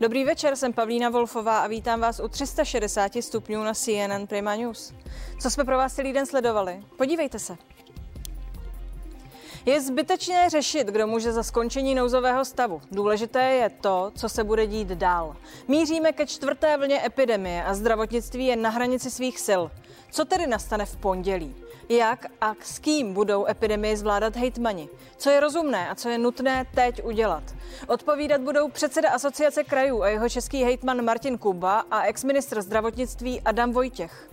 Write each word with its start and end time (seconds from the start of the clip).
Dobrý 0.00 0.24
večer, 0.24 0.56
jsem 0.56 0.72
Pavlína 0.72 1.08
Wolfová 1.08 1.58
a 1.58 1.66
vítám 1.66 2.00
vás 2.00 2.20
u 2.20 2.28
360 2.28 3.12
stupňů 3.20 3.64
na 3.64 3.74
CNN 3.74 4.26
Prima 4.26 4.54
News. 4.54 4.94
Co 5.40 5.50
jsme 5.50 5.64
pro 5.64 5.76
vás 5.76 5.94
celý 5.94 6.12
den 6.12 6.26
sledovali? 6.26 6.84
Podívejte 6.96 7.38
se. 7.38 7.56
Je 9.66 9.80
zbytečné 9.80 10.50
řešit, 10.50 10.86
kdo 10.86 11.06
může 11.06 11.32
za 11.32 11.42
skončení 11.42 11.94
nouzového 11.94 12.44
stavu. 12.44 12.80
Důležité 12.92 13.42
je 13.42 13.70
to, 13.70 14.12
co 14.14 14.28
se 14.28 14.44
bude 14.44 14.66
dít 14.66 14.88
dál. 14.88 15.36
Míříme 15.68 16.12
ke 16.12 16.26
čtvrté 16.26 16.76
vlně 16.76 17.06
epidemie 17.06 17.64
a 17.64 17.74
zdravotnictví 17.74 18.46
je 18.46 18.56
na 18.56 18.70
hranici 18.70 19.10
svých 19.10 19.40
sil. 19.46 19.62
Co 20.10 20.24
tedy 20.24 20.46
nastane 20.46 20.86
v 20.86 20.96
pondělí? 20.96 21.54
Jak 21.92 22.26
a 22.40 22.54
s 22.62 22.78
kým 22.78 23.14
budou 23.14 23.46
epidemii 23.46 23.96
zvládat 23.96 24.36
hejtmani? 24.36 24.88
Co 25.16 25.30
je 25.30 25.40
rozumné 25.40 25.88
a 25.88 25.94
co 25.94 26.08
je 26.08 26.18
nutné 26.18 26.66
teď 26.74 27.04
udělat? 27.04 27.42
Odpovídat 27.86 28.40
budou 28.40 28.68
předseda 28.68 29.10
asociace 29.10 29.64
krajů 29.64 30.02
a 30.02 30.08
jeho 30.08 30.28
český 30.28 30.64
hejtman 30.64 31.04
Martin 31.04 31.38
Kuba 31.38 31.84
a 31.90 32.02
exministr 32.02 32.62
zdravotnictví 32.62 33.40
Adam 33.40 33.72
Vojtěch. 33.72 34.28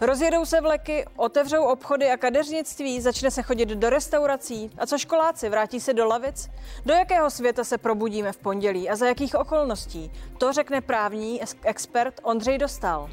Rozjedou 0.00 0.44
se 0.44 0.60
vleky, 0.60 1.04
otevřou 1.16 1.64
obchody 1.64 2.10
a 2.10 2.16
kadeřnictví, 2.16 3.00
začne 3.00 3.30
se 3.30 3.42
chodit 3.42 3.68
do 3.68 3.90
restaurací. 3.90 4.70
A 4.78 4.86
co 4.86 4.98
školáci, 4.98 5.48
vrátí 5.48 5.80
se 5.80 5.94
do 5.94 6.06
lavic? 6.06 6.50
Do 6.86 6.94
jakého 6.94 7.30
světa 7.30 7.64
se 7.64 7.78
probudíme 7.78 8.32
v 8.32 8.38
pondělí 8.38 8.90
a 8.90 8.96
za 8.96 9.06
jakých 9.06 9.34
okolností? 9.34 10.12
To 10.38 10.52
řekne 10.52 10.80
právní 10.80 11.40
expert 11.64 12.20
Ondřej 12.22 12.58
Dostal. 12.58 13.10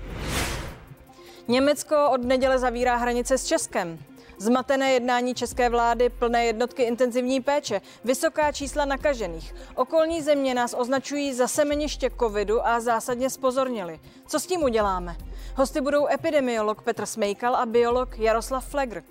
Německo 1.47 1.95
od 2.11 2.23
neděle 2.23 2.59
zavírá 2.59 2.95
hranice 2.95 3.37
s 3.37 3.45
Českem. 3.45 3.99
Zmatené 4.37 4.91
jednání 4.91 5.35
české 5.35 5.69
vlády, 5.69 6.09
plné 6.09 6.45
jednotky 6.45 6.83
intenzivní 6.83 7.41
péče, 7.41 7.81
vysoká 8.03 8.51
čísla 8.51 8.85
nakažených. 8.85 9.55
Okolní 9.75 10.21
země 10.21 10.53
nás 10.53 10.75
označují 10.77 11.33
za 11.33 11.47
semeniště 11.47 12.09
covidu 12.19 12.67
a 12.67 12.79
zásadně 12.79 13.29
spozornili. 13.29 13.99
Co 14.27 14.39
s 14.39 14.45
tím 14.45 14.63
uděláme? 14.63 15.15
Hosty 15.55 15.81
budou 15.81 16.07
epidemiolog 16.07 16.81
Petr 16.81 17.05
Smejkal 17.05 17.55
a 17.55 17.65
biolog 17.65 18.19
Jaroslav 18.19 18.67
Flegr. 18.67 19.03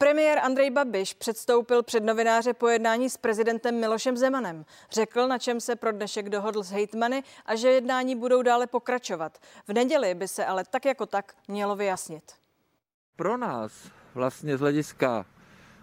Premiér 0.00 0.38
Andrej 0.38 0.70
Babiš 0.70 1.14
předstoupil 1.14 1.82
před 1.82 2.04
novináře 2.04 2.54
po 2.54 2.68
jednání 2.68 3.10
s 3.10 3.16
prezidentem 3.16 3.80
Milošem 3.80 4.16
Zemanem. 4.16 4.64
Řekl, 4.90 5.28
na 5.28 5.38
čem 5.38 5.60
se 5.60 5.76
pro 5.76 5.92
dnešek 5.92 6.28
dohodl 6.28 6.62
s 6.62 6.70
hejtmany 6.70 7.22
a 7.46 7.54
že 7.54 7.68
jednání 7.68 8.16
budou 8.16 8.42
dále 8.42 8.66
pokračovat. 8.66 9.38
V 9.68 9.72
neděli 9.72 10.14
by 10.14 10.28
se 10.28 10.44
ale 10.44 10.64
tak 10.70 10.84
jako 10.84 11.06
tak 11.06 11.34
mělo 11.48 11.76
vyjasnit. 11.76 12.22
Pro 13.16 13.36
nás 13.36 13.72
vlastně 14.14 14.56
z 14.56 14.60
hlediska 14.60 15.26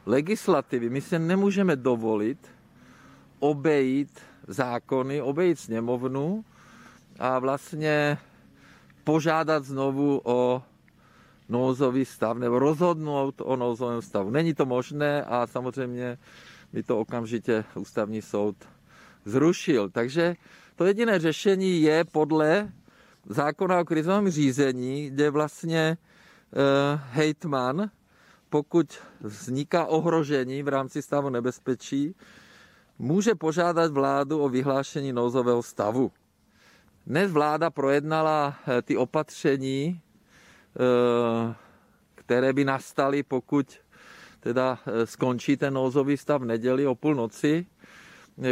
legislativy 0.05 0.89
my 0.89 1.01
se 1.01 1.19
nemůžeme 1.19 1.75
dovolit 1.75 2.47
obejít 3.39 4.19
zákony, 4.47 5.21
obejít 5.21 5.59
sněmovnu 5.59 6.45
a 7.19 7.39
vlastně 7.39 8.17
požádat 9.03 9.65
znovu 9.65 10.21
o 10.23 10.63
nouzový 11.49 12.05
stav 12.05 12.37
nebo 12.37 12.59
rozhodnout 12.59 13.41
o 13.41 13.55
nouzovém 13.55 14.01
stavu. 14.01 14.29
Není 14.29 14.53
to 14.53 14.65
možné 14.65 15.23
a 15.23 15.47
samozřejmě 15.47 16.17
by 16.73 16.83
to 16.83 16.99
okamžitě 16.99 17.63
ústavní 17.75 18.21
soud 18.21 18.55
zrušil. 19.25 19.89
Takže 19.89 20.35
to 20.75 20.85
jediné 20.85 21.19
řešení 21.19 21.81
je 21.81 22.03
podle 22.03 22.71
zákona 23.25 23.79
o 23.79 23.85
krizovém 23.85 24.29
řízení, 24.29 25.09
kde 25.09 25.29
vlastně 25.29 25.97
uh, 25.97 26.99
hejtman, 27.11 27.89
pokud 28.49 28.97
vzniká 29.21 29.85
ohrožení 29.85 30.63
v 30.63 30.67
rámci 30.67 31.01
stavu 31.01 31.29
nebezpečí, 31.29 32.15
může 32.99 33.35
požádat 33.35 33.91
vládu 33.91 34.39
o 34.39 34.49
vyhlášení 34.49 35.13
nouzového 35.13 35.63
stavu. 35.63 36.11
Dnes 37.07 37.31
vláda 37.31 37.69
projednala 37.69 38.55
eh, 38.67 38.81
ty 38.81 38.97
opatření, 38.97 40.01
které 42.15 42.53
by 42.53 42.65
nastaly, 42.65 43.23
pokud 43.23 43.77
teda 44.39 44.79
eh, 44.85 45.05
skončí 45.05 45.57
ten 45.57 45.73
nouzový 45.73 46.17
stav 46.17 46.41
v 46.41 46.45
neděli 46.45 46.87
o 46.87 46.95
půlnoci, 46.95 47.65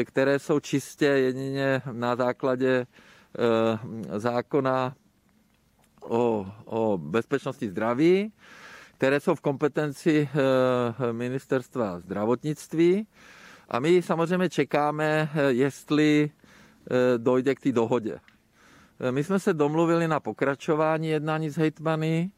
které 0.03 0.39
jsou 0.39 0.59
čistě 0.59 1.05
jedině 1.05 1.81
na 1.91 2.15
základě 2.15 2.87
zákona 4.17 4.95
o, 6.01 6.51
o 6.65 6.97
bezpečnosti 6.97 7.69
zdraví, 7.69 8.33
které 8.97 9.19
jsou 9.19 9.35
v 9.35 9.41
kompetenci 9.41 10.29
ministerstva 11.11 11.99
zdravotnictví 11.99 13.07
a 13.69 13.79
my 13.79 14.01
samozřejmě 14.01 14.49
čekáme, 14.49 15.29
jestli 15.47 16.31
eh, 16.31 17.17
dojde 17.17 17.55
k 17.55 17.59
té 17.59 17.71
dohodě. 17.71 18.19
Eh, 18.99 19.11
my 19.11 19.23
jsme 19.23 19.39
se 19.39 19.53
domluvili 19.53 20.07
na 20.07 20.19
pokračování 20.19 21.07
jednání 21.07 21.49
s 21.49 21.57
hejtmany. 21.57 22.31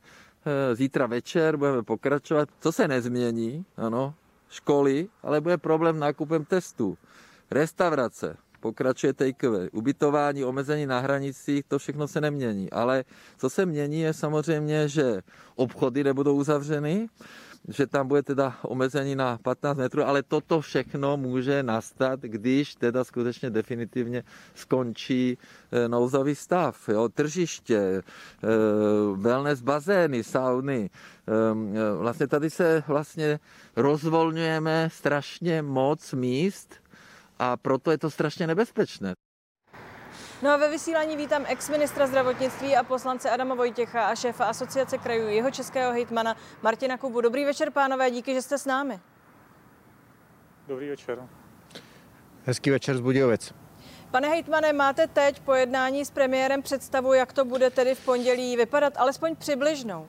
Eh, 0.45 0.75
zítra 0.75 1.06
večer 1.06 1.57
budeme 1.57 1.84
pokračovat. 1.84 2.50
Co 2.59 2.72
se 2.72 2.88
nezmění, 2.88 3.66
ano, 3.78 4.13
školy, 4.50 5.07
ale 5.23 5.41
bude 5.41 5.57
problém 5.57 6.00
nákupem 6.00 6.45
testů. 6.45 6.97
Restaurace, 7.51 8.38
pokračuje 8.59 9.13
takeaway, 9.13 9.69
ubytování, 9.72 10.44
omezení 10.44 10.85
na 10.85 11.00
hranicích, 11.00 11.66
to 11.68 11.79
všechno 11.79 12.07
se 12.07 12.22
nemění. 12.22 12.72
Ale 12.72 13.03
co 13.38 13.50
se 13.50 13.66
mění 13.66 14.00
je 14.00 14.13
samozřejmě, 14.13 14.88
že 14.88 15.22
obchody 15.56 16.03
nebudou 16.03 16.35
uzavřeny, 16.35 17.09
že 17.68 17.88
tam 17.88 18.07
bude 18.07 18.23
teda 18.23 18.56
omezení 18.62 19.16
na 19.16 19.38
15 19.38 19.78
metrů, 19.78 20.03
ale 20.03 20.23
toto 20.23 20.62
všechno 20.62 21.18
může 21.18 21.63
nastat, 21.63 22.19
když 22.19 22.75
teda 22.75 23.03
skutečně 23.03 23.50
definitivně 23.50 24.23
skončí 24.56 25.38
eh, 25.72 25.88
nouzový 25.88 26.35
stav. 26.35 26.90
Jo? 26.90 27.09
Tržiště, 27.09 27.78
eh, 27.78 28.01
wellness 29.16 29.62
bazény, 29.62 30.23
sauny. 30.23 30.90
Ehm, 31.28 31.73
eh, 31.75 31.97
vlastně 31.97 32.28
tady 32.28 32.50
se 32.50 32.84
vlastně 32.88 33.40
rozvolňujeme 33.75 34.89
strašně 34.91 35.62
moc 35.62 36.13
míst 36.13 36.75
a 37.39 37.57
proto 37.57 37.91
je 37.91 37.97
to 37.97 38.09
strašně 38.09 38.47
nebezpečné. 38.47 39.26
No 40.41 40.51
a 40.51 40.57
ve 40.57 40.69
vysílání 40.69 41.17
vítám 41.17 41.45
ex-ministra 41.47 42.07
zdravotnictví 42.07 42.75
a 42.75 42.83
poslance 42.83 43.29
Adama 43.29 43.55
Vojtěcha 43.55 44.05
a 44.05 44.15
šéfa 44.15 44.45
asociace 44.45 44.97
krajů 44.97 45.27
jeho 45.27 45.51
českého 45.51 45.91
hejtmana 45.91 46.35
Martina 46.61 46.97
Kubu. 46.97 47.21
Dobrý 47.21 47.45
večer, 47.45 47.71
pánové, 47.71 48.11
díky, 48.11 48.33
že 48.33 48.41
jste 48.41 48.57
s 48.57 48.65
námi. 48.65 48.99
Dobrý 50.67 50.89
večer. 50.89 51.27
Hezký 52.45 52.69
večer 52.69 52.97
z 52.97 52.99
Budějovic. 52.99 53.53
Pane 54.11 54.27
hejtmane, 54.27 54.73
máte 54.73 55.07
teď 55.07 55.39
po 55.39 55.53
jednání 55.53 56.05
s 56.05 56.11
premiérem 56.11 56.61
představu, 56.61 57.13
jak 57.13 57.33
to 57.33 57.45
bude 57.45 57.69
tedy 57.69 57.95
v 57.95 58.05
pondělí 58.05 58.57
vypadat, 58.57 58.93
alespoň 58.97 59.35
přibližnou? 59.35 60.07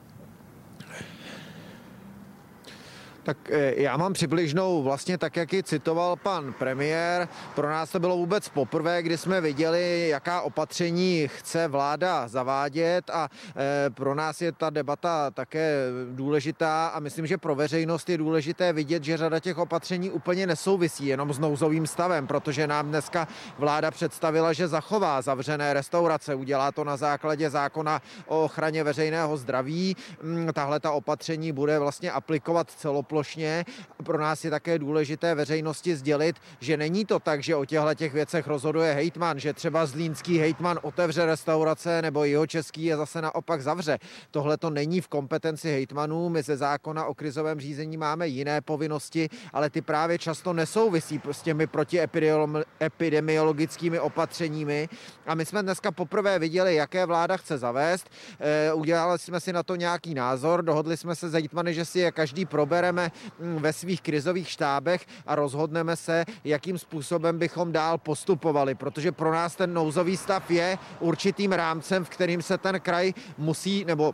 Tak 3.23 3.37
eh, 3.49 3.73
já 3.81 3.97
mám 3.97 4.13
přibližnou 4.13 4.83
vlastně 4.83 5.17
tak, 5.17 5.35
jak 5.35 5.53
ji 5.53 5.63
citoval 5.63 6.15
pan 6.15 6.53
premiér. 6.53 7.27
Pro 7.55 7.69
nás 7.69 7.91
to 7.91 7.99
bylo 7.99 8.17
vůbec 8.17 8.49
poprvé, 8.49 9.03
kdy 9.03 9.17
jsme 9.17 9.41
viděli, 9.41 10.09
jaká 10.09 10.41
opatření 10.41 11.27
chce 11.27 11.67
vláda 11.67 12.27
zavádět 12.27 13.09
a 13.09 13.29
eh, 13.55 13.89
pro 13.89 14.15
nás 14.15 14.41
je 14.41 14.51
ta 14.51 14.69
debata 14.69 15.31
také 15.31 15.75
důležitá 16.11 16.87
a 16.87 16.99
myslím, 16.99 17.27
že 17.27 17.37
pro 17.37 17.55
veřejnost 17.55 18.09
je 18.09 18.17
důležité 18.17 18.73
vidět, 18.73 19.03
že 19.03 19.17
řada 19.17 19.39
těch 19.39 19.57
opatření 19.57 20.09
úplně 20.09 20.47
nesouvisí 20.47 21.05
jenom 21.05 21.33
s 21.33 21.39
nouzovým 21.39 21.87
stavem, 21.87 22.27
protože 22.27 22.67
nám 22.67 22.87
dneska 22.87 23.27
vláda 23.57 23.91
představila, 23.91 24.53
že 24.53 24.67
zachová 24.67 25.21
zavřené 25.21 25.73
restaurace, 25.73 26.35
udělá 26.35 26.71
to 26.71 26.83
na 26.83 26.97
základě 26.97 27.49
zákona 27.49 28.01
o 28.27 28.43
ochraně 28.43 28.83
veřejného 28.83 29.37
zdraví. 29.37 29.95
Mm, 30.23 30.49
tahle 30.53 30.79
ta 30.79 30.91
opatření 30.91 31.51
bude 31.51 31.79
vlastně 31.79 32.11
aplikovat 32.11 32.71
celoplošně 32.71 33.08
plošně. 33.09 33.65
Pro 34.03 34.21
nás 34.21 34.45
je 34.45 34.49
také 34.49 34.79
důležité 34.79 35.35
veřejnosti 35.35 35.95
sdělit, 35.95 36.35
že 36.59 36.77
není 36.77 37.05
to 37.05 37.19
tak, 37.19 37.43
že 37.43 37.55
o 37.55 37.65
těchto 37.65 37.95
těch 37.95 38.13
věcech 38.13 38.47
rozhoduje 38.47 38.93
hejtman, 38.93 39.39
že 39.39 39.53
třeba 39.53 39.85
zlínský 39.85 40.37
hejtman 40.37 40.79
otevře 40.81 41.25
restaurace 41.25 42.01
nebo 42.01 42.23
jeho 42.23 42.47
český 42.47 42.85
je 42.85 42.97
zase 42.97 43.21
naopak 43.21 43.61
zavře. 43.61 43.99
Tohle 44.31 44.57
to 44.57 44.69
není 44.69 45.01
v 45.01 45.07
kompetenci 45.07 45.71
hejtmanů. 45.71 46.29
My 46.29 46.43
ze 46.43 46.57
zákona 46.57 47.05
o 47.05 47.13
krizovém 47.13 47.59
řízení 47.59 47.97
máme 47.97 48.27
jiné 48.27 48.61
povinnosti, 48.61 49.29
ale 49.53 49.69
ty 49.69 49.81
právě 49.81 50.17
často 50.17 50.53
nesouvisí 50.53 51.21
s 51.31 51.41
těmi 51.41 51.67
protiepidemiologickými 51.67 53.99
opatřeními. 53.99 54.89
A 55.25 55.35
my 55.35 55.45
jsme 55.45 55.63
dneska 55.63 55.91
poprvé 55.91 56.39
viděli, 56.39 56.75
jaké 56.75 57.05
vláda 57.05 57.37
chce 57.37 57.57
zavést. 57.57 58.09
E, 58.39 58.73
udělali 58.73 59.19
jsme 59.19 59.39
si 59.39 59.53
na 59.53 59.63
to 59.63 59.75
nějaký 59.75 60.13
názor, 60.13 60.63
dohodli 60.63 60.97
jsme 60.97 61.15
se 61.15 61.29
s 61.29 61.33
hejtmany, 61.33 61.73
že 61.73 61.85
si 61.85 61.99
je 61.99 62.11
každý 62.11 62.45
probereme 62.45 62.98
sejdeme 62.99 63.11
mm, 63.39 63.61
ve 63.61 63.73
svých 63.73 64.01
krizových 64.01 64.49
štábech 64.49 65.05
a 65.25 65.35
rozhodneme 65.35 65.95
se, 65.95 66.25
jakým 66.43 66.77
způsobem 66.77 67.39
bychom 67.39 67.71
dál 67.71 67.97
postupovali, 67.97 68.75
protože 68.75 69.11
pro 69.11 69.31
nás 69.31 69.55
ten 69.55 69.73
nouzový 69.73 70.17
stav 70.17 70.51
je 70.51 70.77
určitým 70.99 71.51
rámcem, 71.51 72.05
v 72.05 72.09
kterým 72.09 72.41
se 72.41 72.57
ten 72.57 72.79
kraj 72.79 73.13
musí 73.37 73.85
nebo 73.85 74.13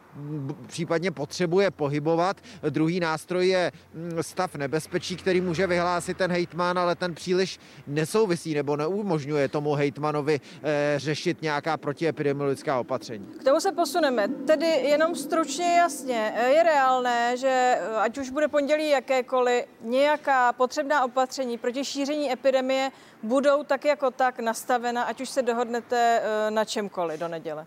případně 0.68 1.12
potřebuje 1.12 1.72
pohybovat. 1.72 2.38
Druhý 2.70 3.00
nástroj 3.00 3.48
je 3.48 3.72
mm, 3.94 4.24
stav 4.24 4.56
nebezpečí, 4.56 5.16
který 5.16 5.42
může 5.42 5.68
vyhlásit 5.68 6.18
ten 6.18 6.32
hejtman, 6.32 6.80
ale 6.80 6.96
ten 6.96 7.16
příliš 7.16 7.60
nesouvisí 7.88 8.54
nebo 8.54 8.78
neumožňuje 8.78 9.48
tomu 9.48 9.74
hejtmanovi 9.74 10.40
eh, 10.64 10.94
řešit 10.98 11.42
nějaká 11.42 11.78
protiepidemiologická 11.78 12.80
opatření. 12.80 13.26
K 13.40 13.44
tomu 13.44 13.60
se 13.60 13.72
posuneme. 13.72 14.28
Tedy 14.28 14.66
jenom 14.66 15.16
stručně 15.16 15.66
jasně, 15.78 16.34
eh, 16.36 16.50
je 16.50 16.64
reálné, 16.64 17.38
že 17.38 17.78
eh, 17.80 17.96
ať 17.98 18.18
už 18.18 18.30
bude 18.30 18.48
pondělí 18.48 18.75
jakékoliv, 18.84 19.66
nějaká 19.82 20.54
potřebná 20.54 21.06
opatření 21.06 21.58
proti 21.58 21.86
šíření 21.86 22.32
epidemie 22.32 22.92
budou 23.24 23.64
tak 23.64 23.86
jako 23.86 24.12
tak 24.12 24.40
nastavena, 24.40 25.04
ať 25.04 25.22
už 25.22 25.30
se 25.30 25.42
dohodnete 25.42 26.22
na 26.50 26.66
čemkoliv 26.66 27.20
do 27.20 27.28
neděle. 27.28 27.66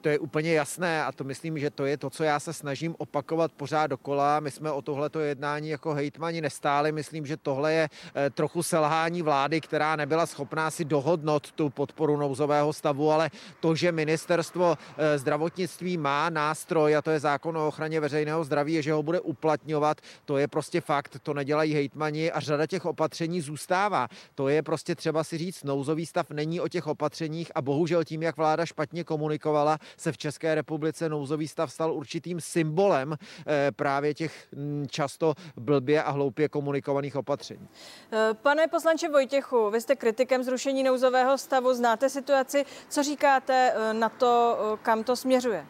To 0.00 0.08
je 0.08 0.18
úplně 0.18 0.52
jasné 0.52 1.04
a 1.04 1.12
to 1.12 1.24
myslím, 1.24 1.58
že 1.58 1.70
to 1.70 1.86
je 1.86 1.96
to, 1.96 2.10
co 2.10 2.24
já 2.24 2.40
se 2.40 2.52
snažím 2.52 2.94
opakovat 2.98 3.52
pořád 3.52 3.86
dokola. 3.86 4.40
My 4.40 4.50
jsme 4.50 4.72
o 4.72 4.82
tohleto 4.82 5.20
jednání 5.20 5.68
jako 5.68 5.94
hejtmani 5.94 6.40
nestáli. 6.40 6.92
Myslím, 6.92 7.26
že 7.26 7.36
tohle 7.36 7.72
je 7.72 7.88
eh, 8.14 8.30
trochu 8.30 8.62
selhání 8.62 9.22
vlády, 9.22 9.60
která 9.60 9.96
nebyla 9.96 10.26
schopná 10.26 10.70
si 10.70 10.84
dohodnout 10.84 11.52
tu 11.52 11.70
podporu 11.70 12.16
nouzového 12.16 12.72
stavu, 12.72 13.10
ale 13.10 13.30
to, 13.60 13.74
že 13.74 13.92
ministerstvo 13.92 14.78
eh, 14.96 15.18
zdravotnictví 15.18 15.96
má 15.96 16.30
nástroj 16.30 16.96
a 16.96 17.02
to 17.02 17.10
je 17.10 17.20
zákon 17.20 17.56
o 17.56 17.68
ochraně 17.68 18.00
veřejného 18.00 18.44
zdraví, 18.44 18.82
že 18.82 18.92
ho 18.92 19.02
bude 19.02 19.20
uplatňovat, 19.20 20.00
to 20.24 20.36
je 20.38 20.48
prostě 20.48 20.80
fakt, 20.80 21.18
to 21.22 21.34
nedělají 21.34 21.74
hejtmani 21.74 22.32
a 22.32 22.40
řada 22.40 22.66
těch 22.66 22.84
opatření 22.84 23.40
zůstává. 23.40 24.08
To 24.34 24.48
je 24.48 24.62
prostě 24.62 24.94
třeba 24.94 25.24
si 25.24 25.38
říct, 25.38 25.64
nouzový 25.64 26.06
stav 26.06 26.30
není 26.30 26.60
o 26.60 26.68
těch 26.68 26.86
opatřeních 26.86 27.52
a 27.54 27.62
bohužel 27.62 28.04
tím, 28.04 28.22
jak 28.22 28.36
vláda 28.36 28.66
špatně 28.66 29.04
komunikovala, 29.04 29.78
se 29.96 30.12
v 30.12 30.18
České 30.18 30.54
republice 30.54 31.08
nouzový 31.08 31.48
stav 31.48 31.72
stal 31.72 31.92
určitým 31.92 32.40
symbolem 32.40 33.16
eh, 33.46 33.72
právě 33.72 34.14
těch 34.14 34.48
mm, 34.52 34.86
často 34.90 35.34
blbě 35.56 36.02
a 36.02 36.10
hloupě 36.10 36.48
komunikovaných 36.48 37.16
opatření. 37.16 37.68
Eh, 38.12 38.34
pane 38.34 38.68
poslanče 38.68 39.08
Vojtěchu, 39.08 39.70
vy 39.70 39.80
jste 39.80 39.96
kritikem 39.96 40.42
zrušení 40.42 40.82
nouzového 40.82 41.38
stavu, 41.38 41.74
znáte 41.74 42.08
situaci. 42.08 42.64
Co 42.88 43.02
říkáte 43.02 43.72
eh, 43.74 43.94
na 43.94 44.08
to, 44.08 44.58
kam 44.82 45.04
to 45.04 45.16
směřuje? 45.16 45.66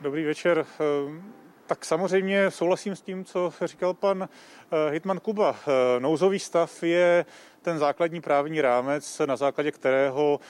Dobrý 0.00 0.24
večer. 0.24 0.66
Tak 1.66 1.84
samozřejmě 1.84 2.50
souhlasím 2.50 2.96
s 2.96 3.02
tím, 3.02 3.24
co 3.24 3.52
říkal 3.64 3.94
pan 3.94 4.28
Hitman 4.90 5.20
Kuba. 5.20 5.56
Nouzový 5.98 6.38
stav 6.38 6.82
je 6.82 7.24
ten 7.62 7.78
základní 7.78 8.20
právní 8.20 8.60
rámec, 8.60 9.20
na 9.26 9.36
základě 9.36 9.72
kterého 9.72 10.40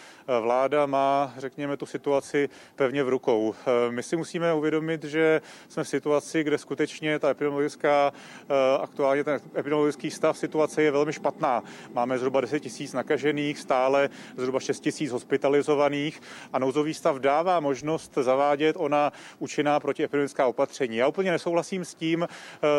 vláda 0.41 0.87
má, 0.87 1.35
řekněme, 1.37 1.77
tu 1.77 1.87
situaci 1.87 2.49
pevně 2.77 3.05
v 3.05 3.09
rukou. 3.09 3.55
Eh, 3.67 3.91
my 3.91 4.03
si 4.03 4.17
musíme 4.17 4.55
uvědomit, 4.55 5.05
že 5.05 5.41
jsme 5.69 5.85
v 5.85 5.89
situaci, 5.89 6.45
kde 6.45 6.59
skutečně 6.59 7.19
ta 7.19 7.31
epidemiologická, 7.31 8.13
eh, 8.13 8.79
aktuálně 8.81 9.25
ten 9.25 9.41
epidemiologický 9.57 10.11
stav 10.11 10.39
situace 10.39 10.83
je 10.83 10.91
velmi 10.91 11.13
špatná. 11.13 11.63
Máme 11.93 12.19
zhruba 12.19 12.41
10 12.41 12.61
tisíc 12.61 12.93
nakažených, 12.93 13.59
stále 13.59 14.11
zhruba 14.37 14.61
6 14.61 14.81
tisíc 14.81 15.13
hospitalizovaných 15.13 16.23
a 16.53 16.59
nouzový 16.59 16.95
stav 16.95 17.17
dává 17.17 17.61
možnost 17.61 18.19
zavádět 18.21 18.77
ona 18.79 19.13
účinná 19.39 19.81
protiepidemická 19.81 20.47
opatření. 20.47 20.97
Já 20.97 21.09
úplně 21.09 21.31
nesouhlasím 21.31 21.85
s 21.85 21.95
tím, 21.95 22.29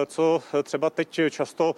co 0.06 0.44
třeba 0.64 0.90
teď 0.90 1.22
často 1.30 1.76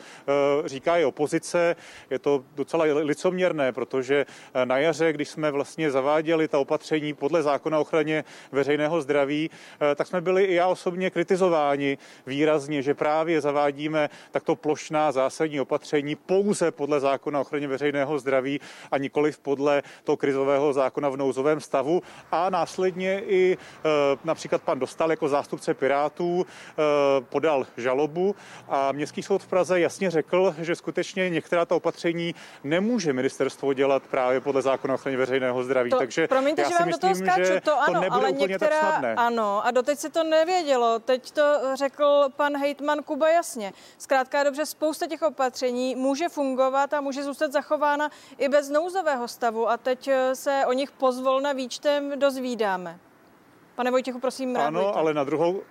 říká 0.66 0.98
i 0.98 1.06
opozice. 1.06 1.76
Je 2.10 2.20
to 2.20 2.44
docela 2.56 2.86
licoměrné, 2.86 3.72
protože 3.72 4.26
eh, 4.54 4.66
na 4.66 4.78
jaře, 4.78 5.14
když 5.14 5.30
jsme 5.30 5.52
vlastně 5.56 5.92
zaváděli 5.92 6.48
ta 6.48 6.60
opatření 6.60 7.14
podle 7.14 7.44
zákona 7.44 7.80
ochraně 7.80 8.24
veřejného 8.52 9.02
zdraví, 9.02 9.50
eh, 9.50 9.96
tak 9.96 10.08
jsme 10.08 10.22
byli 10.22 10.44
i 10.44 10.54
já 10.54 10.68
osobně 10.68 11.10
kritizováni 11.10 11.98
výrazně, 12.28 12.82
že 12.82 12.94
právě 12.94 13.42
zavádíme 13.42 14.10
takto 14.32 14.56
plošná 14.56 15.12
zásadní 15.12 15.60
opatření 15.60 16.16
pouze 16.16 16.72
podle 16.72 17.00
zákona 17.00 17.40
ochraně 17.40 17.68
veřejného 17.68 18.20
zdraví 18.20 18.60
a 18.92 18.98
nikoliv 18.98 19.40
podle 19.40 19.84
toho 20.04 20.18
krizového 20.18 20.74
zákona 20.74 21.10
v 21.10 21.18
nouzovém 21.18 21.60
stavu. 21.60 22.04
A 22.32 22.50
následně 22.50 23.22
i 23.28 23.58
eh, 23.58 23.90
například 24.24 24.62
pan 24.62 24.80
Dostal 24.80 25.10
jako 25.10 25.30
zástupce 25.30 25.74
Pirátů 25.74 26.46
podal 27.30 27.68
žalobu 27.78 28.36
a 28.68 28.92
Městský 28.92 29.24
soud 29.24 29.44
v 29.44 29.48
Praze 29.48 29.80
jasně 29.80 30.12
řekl, 30.12 30.56
že 30.62 30.76
skutečně 30.76 31.30
některá 31.30 31.66
ta 31.66 31.76
opatření 31.76 32.36
nemůže 32.64 33.14
ministerstvo 33.14 33.74
dělat 33.74 34.04
právě 34.08 34.42
podle 34.42 34.62
zákona 34.62 34.94
ochraně 34.94 35.18
veřejného 35.18 35.45
zdraví. 35.64 35.90
To, 35.90 35.98
Takže 35.98 36.28
promiňte, 36.28 36.62
já 36.62 36.68
že 36.70 36.76
si 36.76 36.80
vám 36.80 36.88
myslím, 36.88 37.02
do 37.02 37.08
toho 37.08 37.16
skáču, 37.32 37.54
že 37.54 37.62
to 37.62 37.82
ano, 37.82 37.94
to 37.94 38.00
nebude 38.02 38.22
ale 38.26 38.30
úplně 38.32 38.48
některá, 38.48 38.80
tak 38.82 38.90
snadné. 38.90 39.16
Ano, 39.16 39.66
a 39.66 39.72
doteď 39.72 40.00
se 40.00 40.10
to 40.10 40.24
nevědělo. 40.24 41.00
Teď 41.00 41.32
to 41.32 41.42
řekl 41.74 42.26
pan 42.36 42.58
hejtman 42.58 43.04
Kuba 43.04 43.30
jasně. 43.30 43.74
Zkrátka 43.98 44.44
dobře, 44.44 44.66
spousta 44.66 45.08
těch 45.08 45.22
opatření 45.22 45.96
může 45.96 46.30
fungovat 46.30 46.94
a 46.94 47.02
může 47.02 47.24
zůstat 47.24 47.52
zachována 47.52 48.10
i 48.38 48.50
bez 48.50 48.70
nouzového 48.70 49.28
stavu 49.28 49.70
a 49.70 49.78
teď 49.78 50.08
eh, 50.08 50.36
se 50.36 50.64
o 50.68 50.74
nich 50.74 50.92
pozvolna 50.92 51.54
výčtem 51.54 52.20
dozvídáme. 52.20 53.00
Pane 53.76 53.92
Vojtěchu, 53.92 54.20
prosím, 54.20 54.58
Ano, 54.58 54.80
reagujte. 54.80 55.00
ale 55.00 55.14
na 55.14 55.24
druhou, 55.24 55.62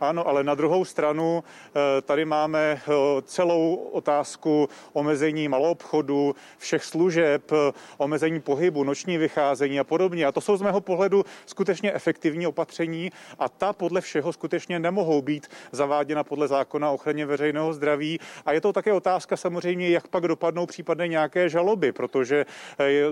ano, 0.00 0.28
ale 0.28 0.44
na 0.44 0.54
druhou 0.54 0.84
stranu 0.84 1.44
eh, 1.44 2.02
tady 2.02 2.24
máme 2.24 2.58
eh, 2.58 2.92
celou 3.22 3.74
otázku 3.74 4.68
omezení 4.92 5.48
maloobchodu, 5.48 6.34
všech 6.58 6.84
služeb, 6.84 7.52
eh, 7.52 7.72
omezení 7.96 8.40
pohybu, 8.40 8.84
noční 8.84 9.18
vycházení 9.18 9.80
a 9.80 9.84
podobně. 9.84 10.26
A 10.26 10.32
to 10.32 10.40
jsou 10.40 10.56
z 10.56 10.62
mého 10.62 10.80
pohledu 10.80 11.24
skutečně 11.46 11.92
efektivní 11.92 12.46
opatření 12.46 13.12
a 13.38 13.48
ta 13.48 13.72
podle 13.72 14.00
všeho 14.00 14.32
skutečně 14.32 14.78
nemohou 14.78 15.22
být 15.22 15.46
zaváděna 15.72 16.24
podle 16.24 16.48
zákona 16.48 16.90
o 16.90 16.94
ochraně 16.94 17.26
veřejného 17.26 17.72
zdraví. 17.72 18.20
A 18.46 18.52
je 18.52 18.60
to 18.60 18.72
také 18.72 18.92
otázka 18.92 19.36
samozřejmě, 19.36 19.90
jak 19.90 20.08
pak 20.08 20.22
dopadnou 20.22 20.66
případné 20.66 21.08
nějaké 21.08 21.48
žaloby, 21.48 21.92
protože 21.92 22.46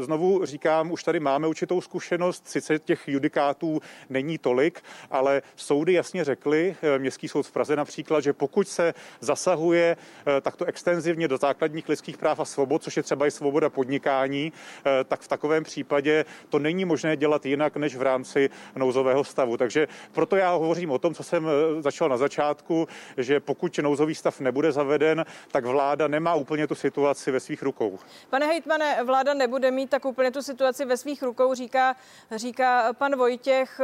znovu 0.01 0.45
říkám, 0.45 0.93
už 0.93 1.05
tady 1.05 1.21
máme 1.21 1.47
určitou 1.47 1.81
zkušenost, 1.81 2.49
sice 2.49 2.79
těch 2.79 3.09
judikátů 3.09 3.81
není 4.09 4.39
tolik, 4.39 4.83
ale 5.11 5.43
soudy 5.57 5.93
jasně 5.93 6.25
řekly, 6.25 6.76
Městský 6.99 7.29
soud 7.29 7.47
v 7.47 7.53
Praze 7.53 7.77
například, 7.77 8.21
že 8.21 8.33
pokud 8.33 8.69
se 8.69 8.95
zasahuje 9.21 9.97
eh, 10.27 10.41
takto 10.41 10.65
extenzivně 10.65 11.29
do 11.29 11.37
základních 11.37 11.89
lidských 11.89 12.17
práv 12.17 12.41
a 12.41 12.45
svobod, 12.45 12.83
což 12.83 12.97
je 12.97 13.03
třeba 13.03 13.27
i 13.27 13.31
svoboda 13.31 13.71
podnikání, 13.71 14.53
eh, 14.87 15.05
tak 15.05 15.21
v 15.21 15.29
takovém 15.29 15.65
případě 15.65 16.25
to 16.49 16.59
není 16.59 16.85
možné 16.85 17.17
dělat 17.17 17.47
jinak 17.47 17.77
než 17.77 17.97
v 17.97 18.03
rámci 18.03 18.51
nouzového 18.77 19.25
stavu. 19.25 19.57
Takže 19.57 19.89
proto 20.13 20.37
já 20.37 20.53
hovořím 20.53 20.91
o 20.91 20.99
tom, 20.99 21.15
co 21.15 21.23
jsem 21.23 21.49
začal 21.81 22.09
na 22.09 22.17
začátku, 22.17 22.89
že 23.17 23.41
pokud 23.41 23.79
nouzový 23.79 24.15
stav 24.15 24.41
nebude 24.41 24.73
zaveden, 24.73 25.25
tak 25.53 25.65
vláda 25.65 26.09
nemá 26.09 26.35
úplně 26.35 26.67
tu 26.67 26.75
situaci 26.75 27.31
ve 27.31 27.41
svých 27.41 27.63
rukou. 27.63 27.99
Pane 28.31 28.47
hejtmane, 28.47 29.05
vláda 29.05 29.35
nebude 29.35 29.71
mít 29.71 29.91
tak 29.91 30.05
úplně 30.05 30.31
tu 30.31 30.43
situaci 30.43 30.85
ve 30.85 30.97
svých 30.97 31.23
rukou, 31.23 31.55
říká, 31.55 31.97
říká 32.37 32.93
pan 32.93 33.17
Vojtěch. 33.17 33.81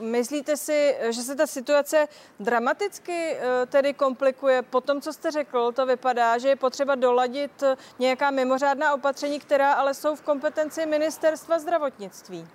Myslíte 0.00 0.56
si, 0.56 0.96
že 1.10 1.22
se 1.22 1.36
ta 1.36 1.46
situace 1.46 2.08
dramaticky 2.40 3.36
eh, 3.36 3.66
tedy 3.66 3.94
komplikuje. 3.94 4.62
Po 4.62 4.80
tom, 4.80 5.00
co 5.00 5.12
jste 5.12 5.30
řekl, 5.30 5.72
to 5.72 5.86
vypadá, 5.86 6.38
že 6.38 6.48
je 6.48 6.56
potřeba 6.56 6.94
doladit 6.94 7.62
eh, 7.62 7.76
nějaká 7.98 8.30
mimořádná 8.30 8.94
opatření, 8.94 9.40
která 9.40 9.72
ale 9.72 9.94
jsou 9.94 10.16
v 10.16 10.22
kompetenci 10.22 10.86
ministerstva 10.86 11.58
zdravotnictví. 11.58 12.48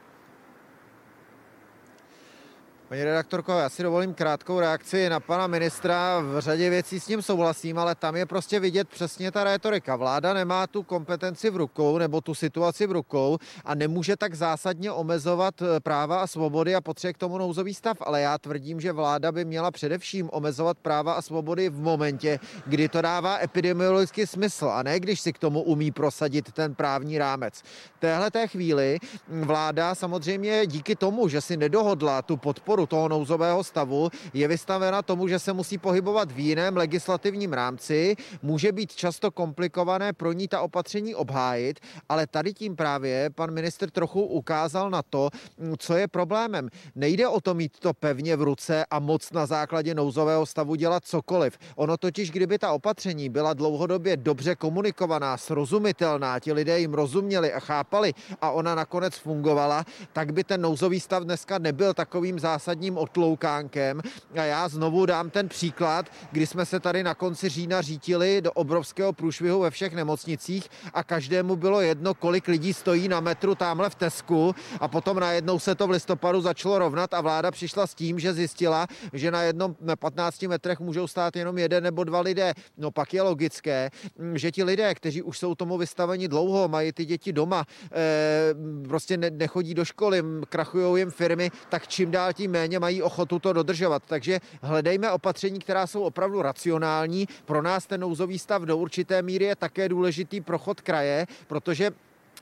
Paní 2.89 3.03
redaktorko, 3.03 3.51
já 3.51 3.69
si 3.69 3.84
dovolím 3.84 4.13
krátkou 4.13 4.60
reakci 4.60 5.10
na 5.10 5.19
pana 5.19 5.48
ministra. 5.48 6.19
V 6.19 6.39
řadě 6.39 6.69
věcí 6.69 7.00
s 7.00 7.08
ním 7.08 7.22
souhlasím, 7.22 7.79
ale 7.79 7.96
tam 7.96 8.15
je 8.15 8.25
prostě 8.25 8.60
vidět 8.60 8.89
přesně 8.89 9.31
ta 9.31 9.43
rétorika. 9.43 9.96
Vláda 9.96 10.34
nemá 10.34 10.67
tu 10.67 10.84
kompetenci 10.84 11.50
v 11.50 11.58
rukou 11.58 11.98
nebo 11.98 12.22
tu 12.22 12.36
situaci 12.36 12.88
v 12.88 12.91
rukou 12.91 13.38
a 13.65 13.75
nemůže 13.75 14.17
tak 14.17 14.36
zásadně 14.36 14.91
omezovat 14.91 15.62
eh, 15.62 15.79
práva 15.79 16.22
a 16.22 16.27
svobody 16.27 16.75
a 16.75 16.81
potřebuje 16.81 17.13
k 17.13 17.17
tomu 17.17 17.38
nouzový 17.38 17.74
stav. 17.74 17.98
Ale 18.01 18.22
já 18.22 18.38
tvrdím, 18.38 18.81
že 18.81 18.91
vláda 18.91 19.31
by 19.31 19.46
měla 19.46 19.72
především 19.72 20.29
omezovat 20.34 20.77
práva 20.77 21.13
a 21.13 21.22
svobody 21.22 21.69
v 21.69 21.79
momentě, 21.79 22.39
kdy 22.65 22.89
to 22.89 23.01
dává 23.01 23.39
epidemiologický 23.43 24.27
smysl 24.27 24.69
a 24.74 24.84
ne 24.84 25.00
když 25.00 25.22
si 25.22 25.34
k 25.34 25.39
tomu 25.39 25.62
umí 25.62 25.91
prosadit 25.91 26.51
ten 26.51 26.75
právní 26.75 27.17
rámec. 27.17 27.62
V 27.96 28.00
téhle 28.00 28.31
té 28.31 28.48
chvíli 28.48 29.00
vláda 29.27 29.96
samozřejmě 29.96 30.65
díky 30.65 30.96
tomu, 30.96 31.27
že 31.27 31.41
si 31.41 31.58
nedohodla 31.58 32.22
tu 32.22 32.38
podporu 32.38 32.78
podporu 32.79 32.88
toho 32.88 33.09
nouzového 33.09 33.63
stavu, 33.63 34.09
je 34.33 34.48
vystavena 34.48 35.01
tomu, 35.01 35.27
že 35.27 35.39
se 35.39 35.53
musí 35.53 35.77
pohybovat 35.77 36.31
v 36.31 36.39
jiném 36.39 36.77
legislativním 36.77 37.53
rámci, 37.53 38.15
může 38.41 38.71
být 38.71 38.95
často 38.95 39.31
komplikované 39.31 40.13
pro 40.13 40.31
ní 40.33 40.48
ta 40.48 40.62
opatření 40.62 41.15
obhájit, 41.15 41.79
ale 42.09 42.27
tady 42.27 42.53
tím 42.53 42.75
právě 42.75 43.29
pan 43.29 43.51
minister 43.51 43.89
trochu 43.91 44.21
ukázal 44.21 44.89
na 44.89 45.01
to, 45.01 45.29
co 45.77 45.93
je 45.93 46.07
problémem. 46.07 46.69
Nejde 46.95 47.27
o 47.27 47.41
to 47.41 47.53
mít 47.53 47.79
to 47.79 47.93
pevně 47.93 48.36
v 48.36 48.41
ruce 48.41 48.86
a 48.86 49.00
moc 49.00 49.31
na 49.31 49.45
základě 49.45 49.95
nouzového 49.95 50.45
stavu 50.45 50.75
dělat 50.75 51.05
cokoliv. 51.05 51.57
Ono 51.75 51.98
totiž, 51.98 52.31
kdyby 52.31 52.59
ta 52.59 52.71
opatření 52.71 53.29
byla 53.29 53.53
dlouhodobě 53.53 54.17
dobře 54.17 54.55
komunikovaná, 54.55 55.38
srozumitelná, 55.38 56.39
ti 56.39 56.53
lidé 56.53 56.79
jim 56.79 56.93
rozuměli 56.93 57.53
a 57.53 57.59
chápali 57.59 58.13
a 58.41 58.51
ona 58.51 58.75
nakonec 58.75 59.15
fungovala, 59.15 59.86
tak 60.13 60.33
by 60.33 60.43
ten 60.43 60.62
nouzový 60.62 61.00
stav 61.00 61.24
dneska 61.24 61.57
nebyl 61.57 61.93
takovým 61.93 62.39
zásadním 62.39 62.68
otloukánkem. 62.95 64.01
A 64.33 64.43
já 64.43 64.69
znovu 64.69 65.05
dám 65.05 65.29
ten 65.29 65.49
příklad, 65.49 66.05
kdy 66.31 66.47
jsme 66.47 66.65
se 66.65 66.79
tady 66.79 67.03
na 67.03 67.15
konci 67.15 67.49
října 67.49 67.81
řítili 67.81 68.41
do 68.41 68.51
obrovského 68.51 69.13
průšvihu 69.13 69.59
ve 69.59 69.69
všech 69.69 69.93
nemocnicích 69.93 70.69
a 70.93 71.03
každému 71.03 71.55
bylo 71.55 71.81
jedno, 71.81 72.13
kolik 72.13 72.47
lidí 72.47 72.73
stojí 72.73 73.07
na 73.07 73.19
metru 73.19 73.55
tamhle 73.55 73.89
v 73.89 73.95
Tesku 73.95 74.55
a 74.79 74.88
potom 74.88 75.19
najednou 75.19 75.59
se 75.59 75.75
to 75.75 75.88
v 75.88 75.89
listopadu 75.89 76.41
začalo 76.41 76.79
rovnat 76.79 77.13
a 77.13 77.21
vláda 77.21 77.51
přišla 77.51 77.88
s 77.88 77.95
tím, 77.95 78.19
že 78.19 78.33
zjistila, 78.33 78.88
že 79.13 79.31
na 79.31 79.41
jednom 79.41 79.75
15 79.99 80.41
metrech 80.41 80.79
můžou 80.79 81.07
stát 81.07 81.35
jenom 81.35 81.57
jeden 81.57 81.83
nebo 81.83 82.03
dva 82.03 82.21
lidé. 82.21 82.53
No 82.77 82.91
pak 82.91 83.13
je 83.13 83.21
logické, 83.21 83.89
že 84.33 84.51
ti 84.51 84.63
lidé, 84.63 84.95
kteří 84.95 85.21
už 85.21 85.38
jsou 85.38 85.55
tomu 85.55 85.77
vystaveni 85.77 86.27
dlouho, 86.27 86.67
mají 86.67 86.91
ty 86.91 87.05
děti 87.05 87.33
doma, 87.33 87.65
eh, 87.91 88.53
prostě 88.88 89.17
nechodí 89.17 89.73
do 89.73 89.85
školy, 89.85 90.23
krachují 90.49 91.01
jim 91.01 91.11
firmy, 91.11 91.51
tak 91.69 91.88
čím 91.88 92.11
dál 92.11 92.33
tím 92.33 92.51
méně 92.59 92.79
mají 92.79 93.01
ochotu 93.01 93.39
to 93.39 93.53
dodržovat. 93.53 94.03
Takže 94.07 94.39
hledejme 94.61 95.11
opatření, 95.11 95.59
která 95.59 95.87
jsou 95.87 96.01
opravdu 96.01 96.41
racionální. 96.41 97.27
Pro 97.45 97.61
nás 97.61 97.85
ten 97.85 98.01
nouzový 98.01 98.39
stav 98.39 98.61
do 98.61 98.77
určité 98.77 99.21
míry 99.21 99.45
je 99.45 99.55
také 99.55 99.89
důležitý 99.89 100.41
prochod 100.41 100.81
kraje, 100.81 101.27
protože 101.47 101.91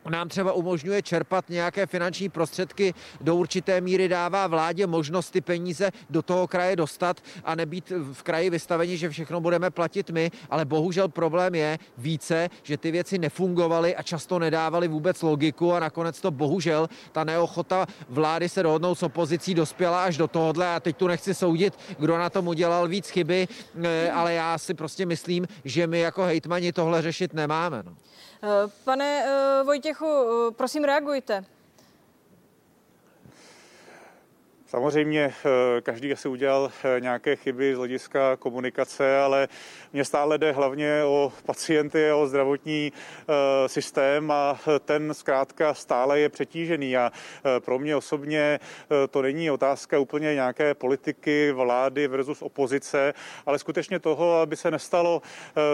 nám 0.09 0.29
třeba 0.29 0.53
umožňuje 0.53 1.01
čerpat 1.01 1.49
nějaké 1.49 1.85
finanční 1.85 2.29
prostředky, 2.29 2.93
do 3.21 3.35
určité 3.35 3.81
míry 3.81 4.07
dává 4.07 4.47
vládě 4.47 4.87
možnost 4.87 5.31
ty 5.31 5.41
peníze 5.41 5.91
do 6.09 6.21
toho 6.21 6.47
kraje 6.47 6.75
dostat 6.75 7.21
a 7.43 7.55
nebýt 7.55 7.91
v 8.13 8.23
kraji 8.23 8.49
vystaveni, 8.49 8.97
že 8.97 9.09
všechno 9.09 9.41
budeme 9.41 9.69
platit 9.69 10.09
my, 10.09 10.31
ale 10.49 10.65
bohužel 10.65 11.07
problém 11.07 11.55
je 11.55 11.79
více, 11.97 12.49
že 12.63 12.77
ty 12.77 12.91
věci 12.91 13.17
nefungovaly 13.17 13.95
a 13.95 14.03
často 14.03 14.39
nedávaly 14.39 14.87
vůbec 14.87 15.21
logiku 15.21 15.73
a 15.73 15.79
nakonec 15.79 16.21
to 16.21 16.31
bohužel 16.31 16.89
ta 17.11 17.23
neochota 17.23 17.85
vlády 18.09 18.49
se 18.49 18.63
dohodnout 18.63 18.95
s 18.95 19.03
opozicí 19.03 19.53
dospěla 19.53 20.03
až 20.03 20.17
do 20.17 20.27
tohohle 20.27 20.75
a 20.75 20.79
teď 20.79 20.97
tu 20.97 21.07
nechci 21.07 21.33
soudit, 21.33 21.73
kdo 21.99 22.17
na 22.17 22.29
tom 22.29 22.47
udělal 22.47 22.87
víc 22.87 23.09
chyby, 23.09 23.47
eh, 23.83 24.11
ale 24.11 24.33
já 24.33 24.57
si 24.57 24.73
prostě 24.73 25.05
myslím, 25.05 25.47
že 25.65 25.87
my 25.87 25.99
jako 25.99 26.23
hejtmani 26.23 26.73
tohle 26.73 27.01
řešit 27.01 27.33
nemáme. 27.33 27.83
No. 27.85 27.95
Eh, 28.43 28.71
pane 28.83 29.23
eh, 29.25 29.63
Vojtěchu, 29.63 30.05
eh, 30.05 30.51
prosím 30.51 30.83
reagujte. 30.83 31.45
Samozřejmě 34.67 35.33
eh, 35.45 35.81
každý 35.81 36.11
asi 36.11 36.27
udělal 36.27 36.71
eh, 36.83 36.99
nějaké 36.99 37.35
chyby 37.35 37.75
z 37.75 37.77
hlediska 37.77 38.35
komunikace, 38.35 39.19
ale 39.19 39.47
mně 39.93 40.05
stále 40.05 40.37
jde 40.37 40.51
hlavně 40.51 41.03
o 41.03 41.33
pacienty 41.45 42.09
a 42.09 42.15
o 42.15 42.27
zdravotní 42.27 42.91
eh, 42.93 43.69
systém 43.69 44.31
a 44.31 44.59
ten 44.85 45.13
zkrátka 45.13 45.73
stále 45.73 46.19
je 46.19 46.29
přetížený 46.29 46.97
a 46.97 47.11
pro 47.59 47.79
mě 47.79 47.95
osobně 47.95 48.59
to 49.09 49.21
není 49.21 49.51
otázka 49.51 49.99
úplně 49.99 50.33
nějaké 50.33 50.73
politiky, 50.73 51.51
vlády 51.51 52.07
versus 52.07 52.41
opozice, 52.41 53.13
ale 53.45 53.59
skutečně 53.59 53.99
toho, 53.99 54.41
aby 54.41 54.55
se 54.55 54.71
nestalo 54.71 55.21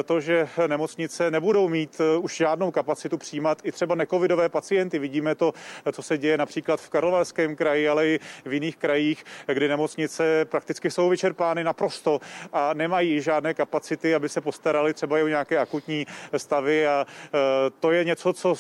to, 0.06 0.20
že 0.20 0.48
nemocnice 0.68 1.32
nebudou 1.32 1.70
mít 1.70 2.02
už 2.20 2.38
žádnou 2.38 2.72
kapacitu 2.72 3.18
přijímat 3.18 3.62
i 3.64 3.72
třeba 3.72 3.96
necovidové 3.96 4.50
pacienty. 4.50 5.00
Vidíme 5.00 5.36
to, 5.36 5.54
co 5.92 6.04
se 6.04 6.18
děje 6.18 6.38
například 6.38 6.82
v 6.82 6.90
Karlovarském 6.90 7.56
kraji, 7.56 7.90
ale 7.90 8.08
i 8.08 8.20
v 8.46 8.54
jiných 8.54 8.78
krajích, 8.84 9.24
kdy 9.48 9.68
nemocnice 9.68 10.46
prakticky 10.46 10.92
jsou 10.92 11.10
vyčerpány 11.10 11.64
naprosto 11.64 12.20
a 12.54 12.74
nemají 12.74 13.22
žádné 13.22 13.54
kapacity, 13.54 14.16
aby 14.16 14.30
se 14.30 14.42
postarali 14.42 14.94
třeba 14.94 15.20
i 15.20 15.24
o 15.24 15.28
nějaké 15.28 15.58
akutní 15.58 16.06
stavy 16.38 16.88
a 16.88 17.06
e, 17.08 17.70
to 17.80 17.92
je 17.92 18.04
něco, 18.04 18.34
co 18.34 18.56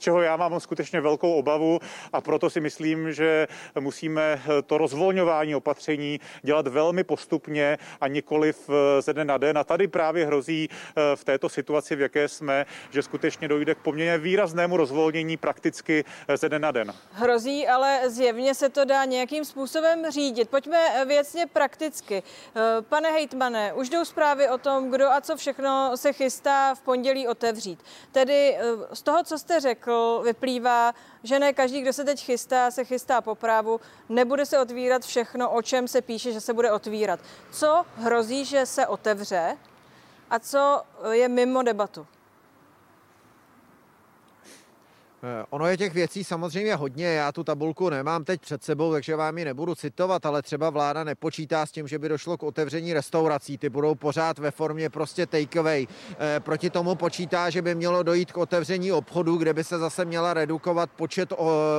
čeho 0.00 0.22
já 0.22 0.36
mám 0.36 0.60
skutečně 0.60 1.00
velkou 1.00 1.32
obavu 1.32 1.78
a 2.12 2.20
proto 2.20 2.50
si 2.50 2.60
myslím, 2.60 3.12
že 3.12 3.46
musíme 3.80 4.42
to 4.66 4.78
rozvolňování 4.78 5.54
opatření 5.54 6.20
dělat 6.42 6.66
velmi 6.66 7.04
postupně 7.04 7.78
a 8.00 8.08
nikoliv 8.08 8.70
e, 8.70 9.02
ze 9.02 9.12
dne 9.12 9.24
na 9.24 9.38
den. 9.38 9.58
A 9.58 9.64
tady 9.64 9.88
právě 9.88 10.26
hrozí 10.26 10.68
e, 10.68 11.16
v 11.16 11.24
této 11.24 11.48
situaci, 11.48 11.96
v 11.96 12.00
jaké 12.00 12.28
jsme, 12.28 12.66
že 12.90 13.02
skutečně 13.02 13.48
dojde 13.48 13.74
k 13.74 13.78
poměrně 13.78 14.18
výraznému 14.18 14.76
rozvolnění 14.76 15.36
prakticky 15.36 16.04
ze 16.34 16.48
dne 16.48 16.58
na 16.58 16.70
den. 16.70 16.92
Hrozí, 17.12 17.68
ale 17.68 18.10
zjevně 18.10 18.54
se 18.54 18.68
to 18.68 18.84
dá 18.84 19.04
nějakým 19.04 19.44
způsobem 19.50 20.10
řídit. 20.10 20.50
Pojďme 20.50 21.04
věcně 21.04 21.46
prakticky. 21.46 22.22
Eh, 22.22 22.82
pane 22.82 23.10
hejtmane, 23.10 23.72
už 23.72 23.88
jdou 23.88 24.04
zprávy 24.04 24.48
o 24.48 24.58
tom, 24.58 24.90
kdo 24.90 25.10
a 25.10 25.20
co 25.20 25.36
všechno 25.36 25.96
se 25.96 26.12
chystá 26.12 26.74
v 26.74 26.80
pondělí 26.80 27.28
otevřít. 27.28 27.82
Tedy 28.12 28.56
eh, 28.56 28.62
z 28.92 29.02
toho, 29.02 29.24
co 29.24 29.38
jste 29.38 29.60
řekl, 29.60 30.20
vyplývá, 30.24 30.94
že 31.22 31.38
ne 31.38 31.52
každý, 31.52 31.80
kdo 31.80 31.92
se 31.92 32.04
teď 32.04 32.24
chystá, 32.24 32.70
se 32.70 32.84
chystá 32.84 33.20
po 33.20 33.34
právu, 33.34 33.80
nebude 34.08 34.46
se 34.46 34.58
otvírat 34.58 35.02
všechno, 35.04 35.50
o 35.50 35.62
čem 35.62 35.88
se 35.88 36.02
píše, 36.02 36.32
že 36.32 36.40
se 36.40 36.52
bude 36.52 36.72
otvírat. 36.72 37.20
Co 37.52 37.84
hrozí, 37.96 38.44
že 38.44 38.66
se 38.66 38.86
otevře 38.86 39.56
a 40.30 40.38
co 40.38 40.82
je 41.10 41.28
mimo 41.28 41.62
debatu? 41.62 42.06
Eh, 42.06 42.20
ono 45.50 45.66
je 45.66 45.76
těch 45.76 45.94
věcí 45.94 46.24
samozřejmě 46.24 46.74
hodně, 46.74 47.06
já 47.06 47.32
tu 47.32 47.44
tabulku 47.44 47.90
nemám 47.90 48.24
teď 48.24 48.40
před 48.40 48.64
sebou, 48.64 48.92
takže 48.92 49.16
vám 49.16 49.38
ji 49.38 49.44
nebudu 49.44 49.74
citovat, 49.74 50.26
ale 50.26 50.42
třeba 50.42 50.70
vláda 50.70 51.04
nepočítá 51.04 51.66
s 51.66 51.72
tím, 51.72 51.88
že 51.88 51.98
by 51.98 52.08
došlo 52.08 52.38
k 52.38 52.42
otevření 52.42 52.92
restaurací, 52.92 53.58
ty 53.58 53.68
budou 53.68 53.94
pořád 53.94 54.38
ve 54.38 54.50
formě 54.50 54.90
prostě 54.90 55.26
takeaway. 55.26 55.86
Eh, 56.18 56.40
proti 56.40 56.70
tomu 56.70 56.94
počítá, 56.94 57.50
že 57.50 57.62
by 57.62 57.74
mělo 57.74 58.02
dojít 58.02 58.32
k 58.32 58.36
otevření 58.36 58.92
obchodu, 58.92 59.36
kde 59.36 59.54
by 59.54 59.64
se 59.64 59.78
zase 59.78 60.04
měla 60.04 60.34
redukovat 60.34 60.90
počet 60.90 61.32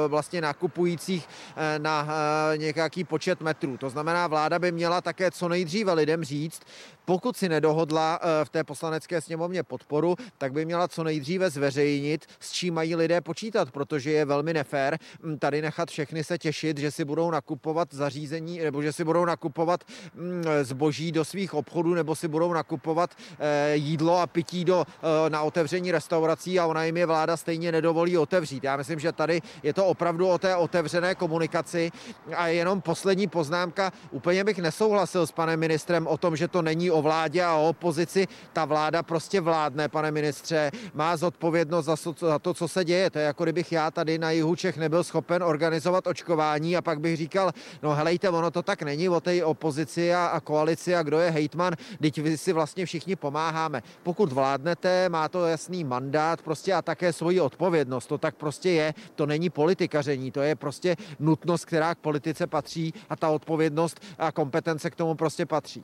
vlastně 0.07 0.41
nakupujících 0.41 1.29
eh, 1.55 1.79
na 1.79 2.07
nějaký 2.55 3.03
počet 3.03 3.41
metrů. 3.41 3.77
To 3.77 3.89
znamená, 3.89 4.27
vláda 4.27 4.59
by 4.59 4.71
měla 4.71 5.01
také 5.01 5.31
co 5.31 5.49
nejdříve 5.49 5.93
lidem 5.93 6.23
říct, 6.23 6.61
pokud 7.05 7.37
si 7.37 7.49
nedohodla 7.49 8.19
v 8.43 8.49
té 8.49 8.63
poslanecké 8.63 9.21
sněmovně 9.21 9.63
podporu, 9.63 10.15
tak 10.37 10.53
by 10.53 10.65
měla 10.65 10.87
co 10.87 11.03
nejdříve 11.03 11.49
zveřejnit, 11.49 12.25
s 12.39 12.51
čím 12.51 12.73
mají 12.73 12.95
lidé 12.95 13.21
počítat, 13.21 13.71
protože 13.71 14.11
je 14.11 14.25
velmi 14.25 14.53
nefér 14.53 14.99
mm, 15.21 15.37
tady 15.39 15.61
nechat 15.61 15.89
všechny 15.89 16.23
se 16.23 16.37
těšit, 16.37 16.77
že 16.77 16.91
si 16.91 17.05
budou 17.05 17.31
nakupovat 17.31 17.87
zařízení 17.91 18.59
nebo 18.59 18.81
že 18.81 18.93
si 18.93 19.03
budou 19.03 19.25
nakupovat 19.25 19.83
mm, 20.13 20.43
zboží 20.61 21.11
do 21.11 21.25
svých 21.25 21.53
obchodů 21.53 21.93
nebo 21.93 22.15
si 22.15 22.27
budou 22.27 22.53
nakupovat 22.53 23.15
eh, 23.39 23.75
jídlo 23.75 24.19
a 24.19 24.27
pití 24.27 24.65
do, 24.65 24.85
eh, 24.85 25.29
na 25.29 25.41
otevření 25.41 25.91
restaurací 25.91 26.59
a 26.59 26.65
ona 26.65 26.83
jim 26.83 26.97
je 26.97 27.05
vláda 27.05 27.37
stejně 27.37 27.71
nedovolí 27.71 28.17
otevřít. 28.17 28.63
Já 28.63 28.77
myslím, 28.77 28.99
že 28.99 29.11
tady 29.11 29.41
je 29.63 29.73
to 29.73 29.85
opravdu 29.85 30.27
o 30.27 30.37
té 30.37 30.55
otevřené 30.55 31.15
komunikaci 31.15 31.91
a 32.35 32.47
jenom 32.47 32.81
poslední 32.81 33.27
poznámka. 33.27 33.91
Úplně 34.11 34.43
bych 34.43 34.57
nesouhlasil 34.57 35.27
s 35.27 35.31
panem 35.31 35.59
ministrem 35.59 36.07
o 36.07 36.17
tom, 36.17 36.35
že 36.35 36.47
to 36.47 36.61
není 36.61 36.90
o 36.91 37.01
vládě 37.01 37.43
a 37.43 37.55
o 37.55 37.69
opozici. 37.69 38.27
Ta 38.53 38.65
vláda 38.65 39.03
prostě 39.03 39.41
vládne, 39.41 39.89
pane 39.89 40.11
ministře, 40.11 40.71
má 40.93 41.17
zodpovědnost 41.17 41.85
za, 41.85 41.95
za 42.19 42.39
to, 42.39 42.53
co 42.53 42.67
se 42.67 42.85
děje. 42.85 43.09
To 43.09 43.19
je 43.19 43.25
jako 43.25 43.43
kdybych 43.43 43.71
já 43.71 43.91
tady 43.91 44.17
na 44.17 44.31
jihu 44.31 44.55
Čech 44.55 44.77
nebyl 44.77 45.03
schopen 45.03 45.43
organizovat 45.43 46.07
očkování 46.07 46.77
a 46.77 46.81
pak 46.81 46.99
bych 46.99 47.17
říkal, 47.17 47.51
no 47.83 47.95
helejte, 47.95 48.29
ono 48.29 48.51
to 48.51 48.61
tak 48.61 48.81
není 48.81 49.09
o 49.09 49.21
té 49.21 49.45
opozici 49.45 50.13
a, 50.13 50.25
a 50.25 50.39
koalici 50.39 50.95
a 50.95 51.03
kdo 51.03 51.19
je 51.19 51.31
hejtman, 51.31 51.73
teď 52.01 52.21
vy 52.21 52.37
si 52.37 52.53
vlastně 52.53 52.85
všichni 52.85 53.15
pomáháme. 53.15 53.83
Pokud 54.03 54.31
vládnete, 54.31 55.09
má 55.09 55.29
to 55.29 55.45
jasný 55.45 55.83
mandát 55.83 56.41
prostě 56.41 56.73
a 56.73 56.81
také 56.81 57.13
svoji 57.13 57.39
odpovědnost. 57.41 58.07
To 58.07 58.17
tak 58.17 58.35
prostě 58.35 58.69
je. 58.69 58.93
To 59.15 59.25
není 59.25 59.49
politikaření, 59.49 60.31
to 60.31 60.41
je 60.41 60.55
prostě 60.55 60.95
nutnost, 61.19 61.65
která 61.65 61.95
k 61.95 61.97
politice 61.97 62.47
patří 62.47 62.93
a 63.09 63.15
ta 63.15 63.29
odpovědnost 63.29 63.99
a 64.19 64.31
kompetence 64.31 64.89
k 64.89 64.95
tomu 64.95 65.15
prostě 65.15 65.45
patří. 65.45 65.83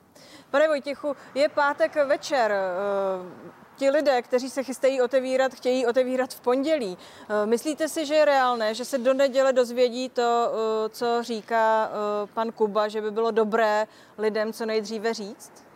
Pane 0.52 0.68
Vojtěchu, 1.04 1.16
je 1.36 1.50
pátek 1.50 1.96
večer. 1.96 2.52
Eh, 2.52 3.58
ti 3.76 3.90
lidé, 3.90 4.22
kteří 4.22 4.50
se 4.50 4.64
chystají 4.64 5.02
otevírat, 5.02 5.54
chtějí 5.54 5.86
otevírat 5.86 6.34
v 6.34 6.42
pondělí. 6.42 6.98
Eh, 7.30 7.46
myslíte 7.46 7.88
si, 7.88 8.06
že 8.06 8.16
je 8.16 8.26
reálné, 8.26 8.74
že 8.74 8.86
se 8.86 8.98
do 8.98 9.14
neděle 9.14 9.54
dozvědí 9.54 10.10
to, 10.10 10.52
eh, 10.52 10.90
co 10.90 11.24
říká 11.24 11.90
pan 12.34 12.52
Kuba, 12.52 12.88
že 12.88 13.02
by 13.02 13.12
bylo 13.12 13.32
dobré 13.32 13.88
lidem 14.18 14.54
co 14.54 14.66
nejdříve 14.66 15.14
říct? 15.14 15.68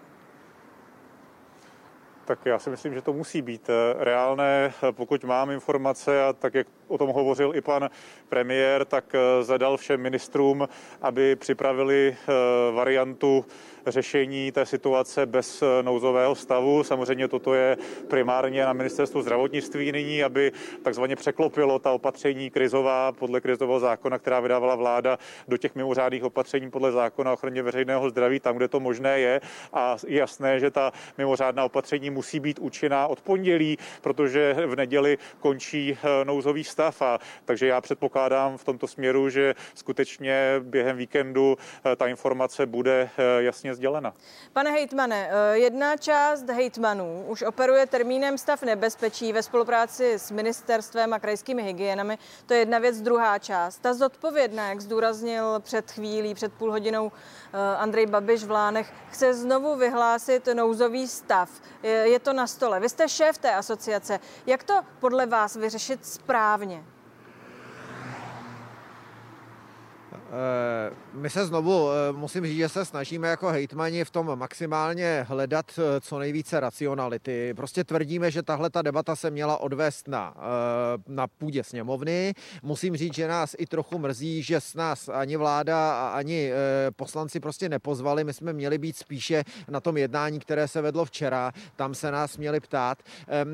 Tak 2.26 2.46
já 2.46 2.60
si 2.60 2.70
myslím, 2.70 2.94
že 2.94 3.02
to 3.02 3.14
musí 3.14 3.42
být 3.42 3.70
reálné. 3.98 4.74
Pokud 4.92 5.24
mám 5.24 5.52
informace, 5.52 6.24
a 6.24 6.34
tak 6.34 6.54
jak 6.54 6.68
o 6.92 6.98
tom 6.98 7.10
hovořil 7.10 7.56
i 7.56 7.62
pan 7.62 7.90
premiér, 8.30 8.86
tak 8.86 9.16
zadal 9.42 9.78
všem 9.78 10.02
ministrům, 10.02 10.68
aby 11.02 11.36
připravili 11.36 12.16
variantu 12.72 13.46
řešení 13.88 14.52
té 14.52 14.66
situace 14.66 15.26
bez 15.26 15.62
eh, 15.62 15.84
nouzového 15.84 16.36
stavu. 16.36 16.84
Samozřejmě 16.84 17.28
toto 17.28 17.54
je 17.54 17.78
primárně 18.08 18.66
na 18.66 18.74
ministerstvu 18.74 19.22
zdravotnictví 19.22 19.92
nyní, 19.92 20.24
aby 20.24 20.52
takzvaně 20.84 21.16
překlopilo 21.16 21.80
ta 21.80 21.92
opatření 21.92 22.50
krizová 22.50 23.12
podle 23.12 23.42
krizového 23.42 23.80
zákona, 23.80 24.20
která 24.20 24.40
vydávala 24.40 24.76
vláda 24.76 25.20
do 25.48 25.58
těch 25.58 25.76
mimořádných 25.76 26.24
opatření 26.24 26.72
podle 26.72 26.92
zákona 26.92 27.32
o 27.32 27.34
ochraně 27.34 27.64
veřejného 27.64 28.10
zdraví, 28.10 28.40
tam, 28.40 28.56
kde 28.56 28.68
to 28.68 28.80
možné 28.80 29.20
je. 29.20 29.42
A 29.74 29.98
je 30.08 30.20
jasné, 30.20 30.60
že 30.60 30.72
ta 30.72 30.92
mimořádná 31.18 31.66
opatření 31.66 32.10
musí 32.10 32.40
být 32.40 32.60
účinná 32.60 33.08
od 33.08 33.22
pondělí, 33.22 33.78
protože 34.02 34.56
v 34.66 34.76
neděli 34.76 35.18
končí 35.40 35.98
eh, 36.04 36.26
nouzový 36.26 36.64
stav. 36.64 36.81
A 36.82 37.20
takže 37.46 37.68
já 37.68 37.82
předpokládám 37.82 38.58
v 38.58 38.64
tomto 38.64 38.88
směru, 38.88 39.30
že 39.30 39.56
skutečně 39.76 40.56
během 40.60 40.98
víkendu 40.98 41.58
eh, 41.86 41.96
ta 41.96 42.08
informace 42.08 42.66
bude 42.66 43.10
jasně 43.40 43.62
jasně 43.62 43.76
sdělena. 43.76 44.14
Pane 44.54 44.72
hejtmane, 44.72 45.30
eh, 45.32 45.58
jedna 45.58 45.98
část 45.98 46.50
hejtmanů 46.50 47.26
už 47.28 47.42
operuje 47.42 47.86
termínem 47.86 48.38
stav 48.38 48.64
nebezpečí 48.64 49.34
ve 49.34 49.44
spolupráci 49.44 50.14
s 50.14 50.32
ministerstvem 50.32 51.14
a 51.14 51.20
krajskými 51.20 51.64
hygienami. 51.64 52.18
To 52.46 52.54
je 52.54 52.60
jedna 52.60 52.80
věc, 52.80 53.02
druhá 53.02 53.40
část. 53.40 53.78
Ta 53.78 53.94
zodpovědná, 53.94 54.70
jak 54.70 54.82
zdůraznil 54.82 55.60
před 55.60 55.92
chvílí, 55.92 56.34
před 56.34 56.54
půl 56.54 56.72
hodinou 56.72 57.12
eh, 57.12 57.58
Andrej 57.78 58.06
Babiš 58.06 58.44
v 58.44 58.52
Lánech, 58.52 58.94
chce 59.10 59.34
znovu 59.34 59.76
vyhlásit 59.76 60.48
nouzový 60.54 61.08
stav. 61.08 61.50
Je 61.84 62.20
to 62.20 62.34
na 62.34 62.48
stole. 62.48 62.80
Vy 62.80 62.90
jste 62.90 63.10
šéf 63.10 63.38
té 63.38 63.52
asociace. 63.56 64.20
Jak 64.46 64.64
to 64.64 64.74
podle 65.00 65.26
vás 65.26 65.56
vyřešit 65.56 66.06
správně? 66.06 66.71
Eh, 66.72 67.01
my 71.14 71.30
se 71.30 71.46
znovu, 71.46 71.90
eh, 71.90 72.12
musím 72.12 72.46
říct, 72.46 72.58
že 72.58 72.70
se 72.70 72.86
snažíme 72.86 73.28
jako 73.28 73.48
hejtmani 73.48 74.06
v 74.06 74.10
tom 74.10 74.40
maximálně 74.40 75.26
hledat 75.28 75.66
eh, 75.78 76.02
co 76.02 76.20
nejvíce 76.20 76.60
racionality. 76.60 77.54
Prostě 77.54 77.84
tvrdíme, 77.84 78.32
že 78.32 78.44
tahle 78.44 78.70
ta 78.70 78.82
debata 78.82 79.16
se 79.16 79.32
měla 79.32 79.58
odvést 79.58 80.08
na, 80.08 80.36
na 81.08 81.28
půdě 81.28 81.64
sněmovny. 81.64 82.34
Musím 82.64 82.98
říct, 82.98 83.14
že 83.14 83.28
nás 83.28 83.56
i 83.58 83.66
trochu 83.66 84.00
mrzí, 84.00 84.44
že 84.44 84.62
s 84.62 84.76
nás 84.76 85.10
ani 85.10 85.38
vláda 85.38 85.92
a 85.94 86.10
ani 86.10 86.52
poslanci 86.96 87.40
prostě 87.40 87.70
nepozvali. 87.70 88.24
My 88.24 88.34
jsme 88.34 88.54
měli 88.54 88.78
být 88.78 88.98
spíše 88.98 89.44
na 89.70 89.80
tom 89.80 89.98
jednání, 89.98 90.40
které 90.40 90.68
se 90.68 90.82
vedlo 90.82 91.06
včera. 91.06 91.52
Tam 91.76 91.96
se 91.96 92.12
nás 92.12 92.38
měli 92.38 92.60
ptát, 92.60 92.98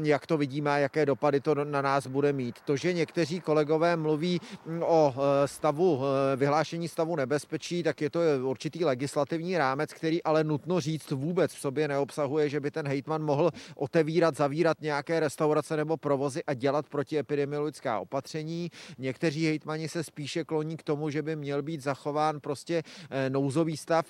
jak 0.03 0.27
to 0.27 0.37
vidíme, 0.37 0.81
jaké 0.81 1.05
dopady 1.05 1.39
to 1.39 1.55
na 1.55 1.81
nás 1.81 2.07
bude 2.07 2.33
mít. 2.33 2.55
To, 2.65 2.75
že 2.75 2.93
někteří 2.93 3.39
kolegové 3.39 3.95
mluví 3.95 4.41
mm, 4.65 4.83
o 4.83 5.15
stavu 5.45 6.01
vyhlášení 6.35 6.66
vyhlášení 6.67 6.87
stavu 6.87 7.15
nebezpečí, 7.15 7.83
tak 7.83 8.01
je 8.01 8.09
to 8.09 8.19
určitý 8.43 8.85
legislativní 8.85 9.57
rámec, 9.57 9.93
který 9.93 10.23
ale 10.23 10.43
nutno 10.43 10.79
říct 10.79 11.11
vůbec 11.11 11.53
v 11.53 11.59
sobě 11.59 11.87
neobsahuje, 11.87 12.49
že 12.49 12.59
by 12.59 12.71
ten 12.71 12.87
hejtman 12.87 13.23
mohl 13.23 13.51
otevírat, 13.75 14.35
zavírat 14.35 14.81
nějaké 14.81 15.19
restaurace 15.19 15.77
nebo 15.77 15.97
provozy 15.97 16.43
a 16.43 16.53
dělat 16.53 16.89
protiepidemiologická 16.89 17.99
opatření. 17.99 18.71
Někteří 18.97 19.45
hejtmani 19.45 19.89
se 19.89 20.03
spíše 20.03 20.43
kloní 20.43 20.77
k 20.77 20.83
tomu, 20.83 21.09
že 21.09 21.21
by 21.21 21.35
měl 21.35 21.61
být 21.61 21.83
zachován 21.83 22.39
prostě 22.39 22.83
eh, 23.09 23.29
nouzový 23.29 23.77
stav. 23.77 24.05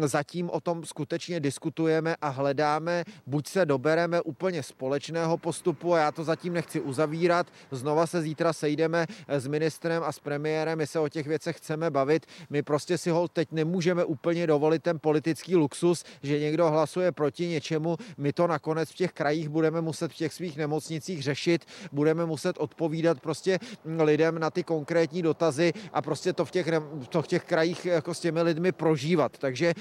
Zatím 0.00 0.50
o 0.50 0.60
tom 0.60 0.84
skutečně 0.84 1.40
diskutujeme 1.40 2.16
a 2.20 2.28
hledáme, 2.28 3.04
buď 3.26 3.48
se 3.48 3.66
dobereme 3.66 4.20
úplně 4.20 4.62
společného 4.62 5.38
postupu, 5.38 5.94
a 5.94 5.98
já 5.98 6.12
to 6.12 6.24
zatím 6.24 6.52
nechci 6.52 6.80
uzavírat, 6.80 7.46
znova 7.70 8.06
se 8.06 8.22
zítra 8.22 8.52
sejdeme 8.52 9.06
eh, 9.28 9.40
s 9.40 9.46
ministrem 9.46 10.02
a 10.02 10.12
s 10.12 10.18
premiérem, 10.18 10.78
my 10.78 10.86
se 10.86 10.98
o 10.98 11.08
těch 11.08 11.26
věcech 11.26 11.56
chceme 11.56 11.90
bavit 11.90 11.97
bavit. 11.98 12.26
My 12.50 12.62
prostě 12.62 12.98
si 12.98 13.10
ho 13.10 13.28
teď 13.28 13.48
nemůžeme 13.52 14.04
úplně 14.04 14.46
dovolit 14.46 14.82
ten 14.82 14.98
politický 14.98 15.56
luxus, 15.56 16.04
že 16.22 16.38
někdo 16.38 16.70
hlasuje 16.70 17.12
proti 17.12 17.46
něčemu. 17.46 17.96
My 18.18 18.32
to 18.32 18.46
nakonec 18.46 18.90
v 18.90 18.94
těch 18.94 19.12
krajích 19.12 19.48
budeme 19.48 19.80
muset 19.80 20.12
v 20.12 20.14
těch 20.14 20.32
svých 20.32 20.56
nemocnicích 20.56 21.22
řešit, 21.22 21.66
budeme 21.92 22.26
muset 22.26 22.54
odpovídat 22.58 23.20
prostě 23.20 23.58
lidem 23.84 24.38
na 24.38 24.50
ty 24.50 24.62
konkrétní 24.62 25.22
dotazy 25.22 25.72
a 25.92 26.02
prostě 26.02 26.32
to 26.32 26.44
v 26.44 26.50
těch, 26.50 26.66
to 27.08 27.22
v 27.22 27.26
těch 27.26 27.44
krajích 27.44 27.86
jako 27.86 28.14
s 28.14 28.20
těmi 28.20 28.42
lidmi 28.42 28.72
prožívat. 28.72 29.38
Takže 29.38 29.74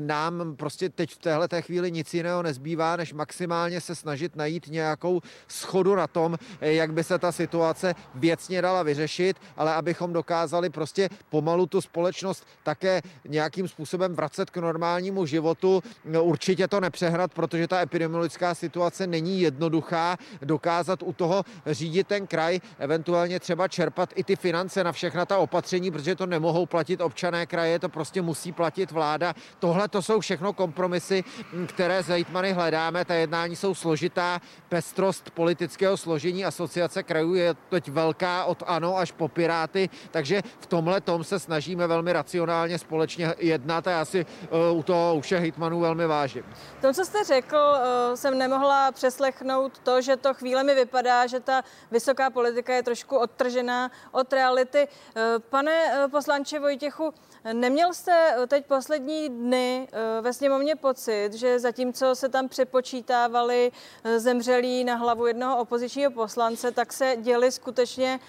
nám 0.00 0.56
prostě 0.56 0.88
teď 0.88 1.10
v 1.10 1.18
téhle 1.18 1.48
té 1.48 1.62
chvíli 1.62 1.92
nic 1.92 2.14
jiného 2.14 2.42
nezbývá, 2.42 2.96
než 2.96 3.12
maximálně 3.12 3.80
se 3.80 3.94
snažit 3.94 4.36
najít 4.36 4.68
nějakou 4.68 5.20
schodu 5.48 5.94
na 5.94 6.06
tom, 6.06 6.36
jak 6.60 6.92
by 6.92 7.04
se 7.04 7.18
ta 7.18 7.32
situace 7.32 7.94
věcně 8.14 8.62
dala 8.62 8.82
vyřešit, 8.82 9.36
ale 9.56 9.74
abychom 9.74 10.12
dokázali 10.12 10.70
prostě 10.70 11.08
pomalu 11.30 11.61
pomalu 11.62 11.66
tu 11.66 11.80
společnost 11.80 12.46
také 12.62 13.02
nějakým 13.28 13.68
způsobem 13.68 14.14
vracet 14.14 14.50
k 14.50 14.56
normálnímu 14.56 15.26
životu. 15.26 15.82
Určitě 16.04 16.68
to 16.68 16.80
nepřehnat, 16.80 17.34
protože 17.34 17.68
ta 17.68 17.80
epidemiologická 17.80 18.54
situace 18.54 19.06
není 19.06 19.40
jednoduchá. 19.40 20.16
Dokázat 20.42 21.02
u 21.02 21.12
toho 21.12 21.44
řídit 21.66 22.06
ten 22.06 22.26
kraj, 22.26 22.60
eventuálně 22.78 23.40
třeba 23.40 23.68
čerpat 23.68 24.12
i 24.14 24.24
ty 24.24 24.36
finance 24.36 24.84
na 24.84 24.92
všechna 24.92 25.26
ta 25.26 25.38
opatření, 25.38 25.90
protože 25.90 26.16
to 26.16 26.26
nemohou 26.26 26.66
platit 26.66 27.00
občané 27.00 27.46
kraje, 27.46 27.78
to 27.78 27.88
prostě 27.88 28.22
musí 28.22 28.52
platit 28.52 28.90
vláda. 28.90 29.34
Tohle 29.58 29.88
to 29.88 30.02
jsou 30.02 30.20
všechno 30.20 30.52
kompromisy, 30.52 31.24
které 31.66 32.02
s 32.02 32.08
hejtmany 32.08 32.52
hledáme. 32.52 33.04
Ta 33.04 33.14
jednání 33.14 33.56
jsou 33.56 33.74
složitá. 33.74 34.40
Pestrost 34.68 35.30
politického 35.30 35.96
složení 35.96 36.44
asociace 36.44 37.02
krajů 37.02 37.34
je 37.34 37.54
teď 37.68 37.88
velká 37.88 38.44
od 38.44 38.62
ANO 38.66 38.96
až 38.98 39.12
po 39.12 39.28
Piráty, 39.28 39.88
takže 40.10 40.42
v 40.60 40.66
tomhle 40.66 41.00
tom 41.00 41.24
se 41.24 41.38
snažíme 41.52 41.86
velmi 41.86 42.12
racionálně 42.12 42.78
společně 42.78 43.34
jednat 43.38 43.86
a 43.86 43.90
já 43.90 44.04
si 44.04 44.26
uh, 44.72 44.78
u 44.78 44.82
toho 44.82 45.14
už 45.14 45.32
hejtmanů 45.32 45.80
velmi 45.80 46.06
vážím. 46.06 46.44
To, 46.80 46.92
co 46.92 47.04
jste 47.04 47.24
řekl, 47.24 47.56
uh, 47.56 48.14
jsem 48.14 48.38
nemohla 48.38 48.92
přeslechnout 48.92 49.78
to, 49.78 50.00
že 50.00 50.16
to 50.16 50.34
chvíle 50.34 50.62
mi 50.64 50.74
vypadá, 50.74 51.26
že 51.26 51.40
ta 51.40 51.62
vysoká 51.90 52.30
politika 52.30 52.74
je 52.74 52.82
trošku 52.82 53.16
odtržená 53.16 53.90
od 54.12 54.32
reality. 54.32 54.88
Uh, 54.88 55.22
pane 55.38 56.08
poslanče 56.10 56.60
Vojtěchu, 56.60 57.14
Neměl 57.52 57.94
jste 57.94 58.36
teď 58.48 58.66
poslední 58.66 59.28
dny 59.28 59.88
ve 60.20 60.32
sněmovně 60.32 60.76
pocit, 60.76 61.32
že 61.32 61.58
zatímco 61.58 62.14
se 62.14 62.28
tam 62.28 62.48
přepočítávali 62.48 63.72
zemřelí 64.16 64.84
na 64.84 64.94
hlavu 64.94 65.26
jednoho 65.26 65.58
opozičního 65.58 66.10
poslance, 66.10 66.70
tak 66.70 66.92
se 66.92 67.16
děly 67.20 67.52
skutečně 67.52 68.20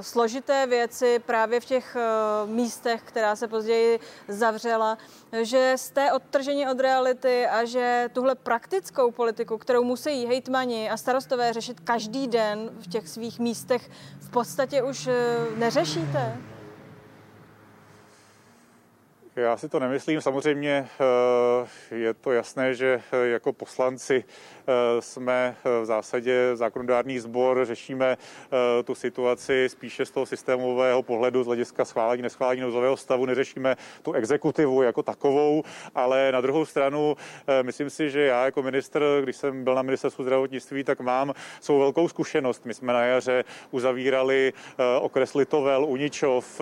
složité 0.00 0.66
věci 0.66 1.18
právě 1.18 1.60
v 1.60 1.64
těch 1.64 1.96
místech, 2.46 3.02
která 3.02 3.36
se 3.36 3.48
později 3.48 4.00
zavřela, 4.28 4.98
že 5.42 5.74
jste 5.76 6.12
odtrženi 6.12 6.70
od 6.70 6.80
reality 6.80 7.46
a 7.46 7.64
že 7.64 8.10
tuhle 8.12 8.34
praktickou 8.34 9.10
politiku, 9.10 9.58
kterou 9.58 9.84
musí 9.84 10.26
hejtmani 10.26 10.90
a 10.90 10.96
starostové 10.96 11.52
řešit 11.52 11.80
každý 11.80 12.28
den 12.28 12.70
v 12.80 12.86
těch 12.86 13.08
svých 13.08 13.38
místech, 13.38 13.90
v 14.20 14.30
podstatě 14.30 14.82
už 14.82 15.06
eh, 15.06 15.12
neřešíte? 15.56 16.51
Já 19.36 19.56
si 19.56 19.68
to 19.68 19.80
nemyslím. 19.80 20.20
Samozřejmě 20.20 20.88
eh, 21.90 21.94
je 21.94 22.14
to 22.14 22.32
jasné, 22.32 22.74
že 22.74 23.02
eh, 23.12 23.26
jako 23.26 23.52
poslanci 23.52 24.24
jsme 25.00 25.56
eh, 25.64 25.82
v 25.82 25.84
zásadě 25.84 26.50
zákonodárný 26.54 27.18
sbor, 27.18 27.64
řešíme 27.66 28.16
eh, 28.16 28.82
tu 28.82 28.94
situaci 28.94 29.68
spíše 29.68 30.06
z 30.06 30.10
toho 30.10 30.26
systémového 30.26 31.02
pohledu 31.02 31.42
z 31.42 31.46
hlediska 31.46 31.84
schválení, 31.84 32.22
neschválení 32.22 32.60
nouzového 32.60 32.96
stavu, 32.96 33.26
neřešíme 33.26 33.76
tu 34.02 34.12
exekutivu 34.12 34.82
jako 34.82 35.02
takovou, 35.02 35.62
ale 35.94 36.32
na 36.32 36.40
druhou 36.40 36.64
stranu 36.64 37.16
myslím 37.62 37.90
si, 37.90 38.10
že 38.10 38.20
já 38.20 38.44
jako 38.44 38.62
minister, 38.62 39.02
když 39.22 39.36
jsem 39.36 39.64
byl 39.64 39.74
na 39.74 39.82
ministerstvu 39.82 40.24
zdravotnictví, 40.24 40.84
tak 40.84 41.00
mám 41.00 41.34
svou 41.60 41.78
velkou 41.78 42.08
zkušenost. 42.08 42.64
My 42.64 42.74
jsme 42.74 42.92
na 42.92 43.02
jaře 43.02 43.44
uzavírali 43.70 44.52
okres 45.00 45.34
Litovel, 45.34 45.84
Uničov 45.84 46.60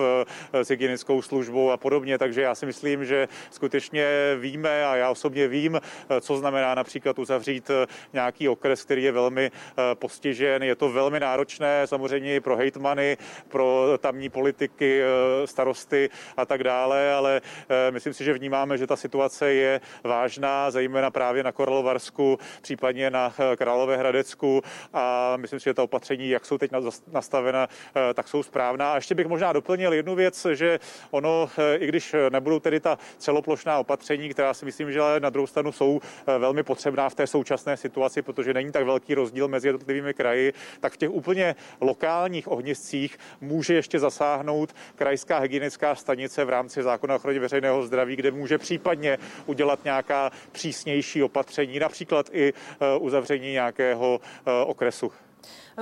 s 0.53 0.69
hygienickou 0.69 1.21
službou 1.21 1.71
a 1.71 1.77
podobně, 1.77 2.17
takže 2.17 2.41
já 2.41 2.55
si 2.55 2.65
myslím, 2.65 3.05
že 3.05 3.27
skutečně 3.51 4.05
víme 4.39 4.85
a 4.85 4.95
já 4.95 5.09
osobně 5.09 5.47
vím, 5.47 5.79
co 6.21 6.37
znamená 6.37 6.75
například 6.75 7.19
uzavřít 7.19 7.71
nějaký 8.13 8.49
okres, 8.49 8.83
který 8.83 9.03
je 9.03 9.11
velmi 9.11 9.51
eh, 9.51 9.95
postižen. 9.95 10.63
Je 10.63 10.75
to 10.75 10.89
velmi 10.89 11.19
náročné 11.19 11.87
samozřejmě 11.87 12.35
i 12.35 12.39
pro 12.39 12.55
hejtmany, 12.55 13.17
pro 13.47 13.97
tamní 13.97 14.29
politiky, 14.29 15.01
eh, 15.01 15.47
starosty 15.47 16.09
a 16.37 16.45
tak 16.45 16.63
dále, 16.63 17.13
ale 17.13 17.41
eh, 17.69 17.91
myslím 17.91 18.13
si, 18.13 18.23
že 18.23 18.33
vnímáme, 18.33 18.77
že 18.77 18.87
ta 18.87 18.95
situace 18.95 19.53
je 19.53 19.81
vážná, 20.03 20.71
zejména 20.71 21.11
právě 21.11 21.43
na 21.43 21.51
Koralovarsku, 21.51 22.39
případně 22.61 23.09
na 23.09 23.33
Královéhradecku 23.55 24.61
a 24.93 25.37
myslím 25.37 25.59
si, 25.59 25.63
že 25.63 25.73
ta 25.73 25.83
opatření, 25.83 26.29
jak 26.29 26.45
jsou 26.45 26.57
teď 26.57 26.71
nastavena, 27.11 27.67
tak 28.13 28.27
jsou 28.27 28.43
správná. 28.43 28.91
A 28.91 28.95
ještě 28.95 29.15
bych 29.15 29.27
možná 29.27 29.53
doplnil 29.53 29.93
jednu 29.93 30.15
věc, 30.15 30.47
že 30.53 30.79
ono, 31.11 31.49
i 31.77 31.87
když 31.87 32.15
nebudu 32.29 32.51
budou 32.51 32.59
tedy 32.59 32.79
ta 32.79 32.97
celoplošná 33.17 33.79
opatření, 33.79 34.29
která 34.29 34.53
si 34.53 34.65
myslím, 34.65 34.91
že 34.91 34.99
na 35.19 35.29
druhou 35.29 35.47
stranu 35.47 35.71
jsou 35.71 35.99
velmi 36.39 36.63
potřebná 36.63 37.09
v 37.09 37.15
té 37.15 37.27
současné 37.27 37.77
situaci, 37.81 38.21
protože 38.21 38.53
není 38.53 38.71
tak 38.71 38.85
velký 38.85 39.15
rozdíl 39.15 39.47
mezi 39.47 39.67
jednotlivými 39.67 40.13
kraji, 40.13 40.53
tak 40.79 40.93
v 40.93 40.97
těch 40.97 41.11
úplně 41.11 41.55
lokálních 41.81 42.51
ohniscích 42.51 43.17
může 43.41 43.73
ještě 43.73 43.99
zasáhnout 43.99 44.75
krajská 44.95 45.39
hygienická 45.39 45.95
stanice 45.95 46.45
v 46.45 46.49
rámci 46.49 46.83
zákona 46.83 47.13
o 47.13 47.17
ochraně 47.17 47.39
veřejného 47.39 47.83
zdraví, 47.83 48.15
kde 48.15 48.31
může 48.31 48.57
případně 48.57 49.17
udělat 49.45 49.83
nějaká 49.83 50.31
přísnější 50.51 51.23
opatření, 51.23 51.79
například 51.79 52.29
i 52.31 52.53
uzavření 52.99 53.51
nějakého 53.51 54.21
okresu. 54.65 55.11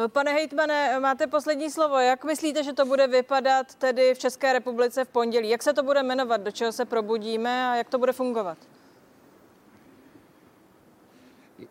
Pane 0.07 0.33
hejtmane, 0.33 0.99
máte 0.99 1.27
poslední 1.27 1.69
slovo. 1.69 1.99
Jak 1.99 2.23
myslíte, 2.23 2.63
že 2.63 2.73
to 2.73 2.85
bude 2.85 3.07
vypadat 3.07 3.75
tedy 3.75 4.13
v 4.13 4.19
České 4.19 4.53
republice 4.53 5.05
v 5.05 5.07
pondělí? 5.07 5.49
Jak 5.49 5.63
se 5.63 5.73
to 5.73 5.83
bude 5.83 6.03
jmenovat? 6.03 6.41
Do 6.41 6.51
čeho 6.51 6.71
se 6.71 6.85
probudíme 6.85 7.67
a 7.67 7.75
jak 7.75 7.89
to 7.89 7.97
bude 7.97 8.13
fungovat? 8.13 8.57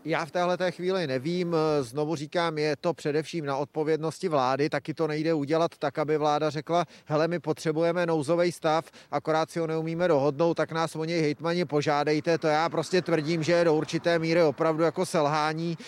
Já 0.04 0.24
v 0.24 0.30
téhle 0.30 0.56
té 0.56 0.70
chvíli 0.70 1.06
nevím, 1.06 1.56
znovu 1.80 2.16
říkám, 2.16 2.58
je 2.58 2.76
to 2.76 2.94
především 2.94 3.46
na 3.46 3.56
odpovědnosti 3.56 4.28
vlády, 4.28 4.70
taky 4.70 4.94
to 4.94 5.06
nejde 5.06 5.34
udělat 5.34 5.78
tak, 5.78 5.98
aby 5.98 6.18
vláda 6.18 6.50
řekla, 6.50 6.84
hele, 7.04 7.28
my 7.28 7.38
potřebujeme 7.38 8.06
nouzový 8.06 8.52
stav, 8.52 8.84
akorát 9.10 9.50
si 9.50 9.58
ho 9.58 9.66
neumíme 9.66 10.08
dohodnout, 10.08 10.54
tak 10.54 10.72
nás 10.72 10.96
o 10.96 11.04
něj 11.04 11.20
hejtmani 11.20 11.64
požádejte, 11.64 12.38
to 12.38 12.46
já 12.46 12.68
prostě 12.68 13.02
tvrdím, 13.02 13.42
že 13.42 13.52
je 13.52 13.64
do 13.64 13.74
určité 13.74 14.18
míry 14.18 14.42
opravdu 14.42 14.84
jako 14.84 15.06
selhání 15.06 15.78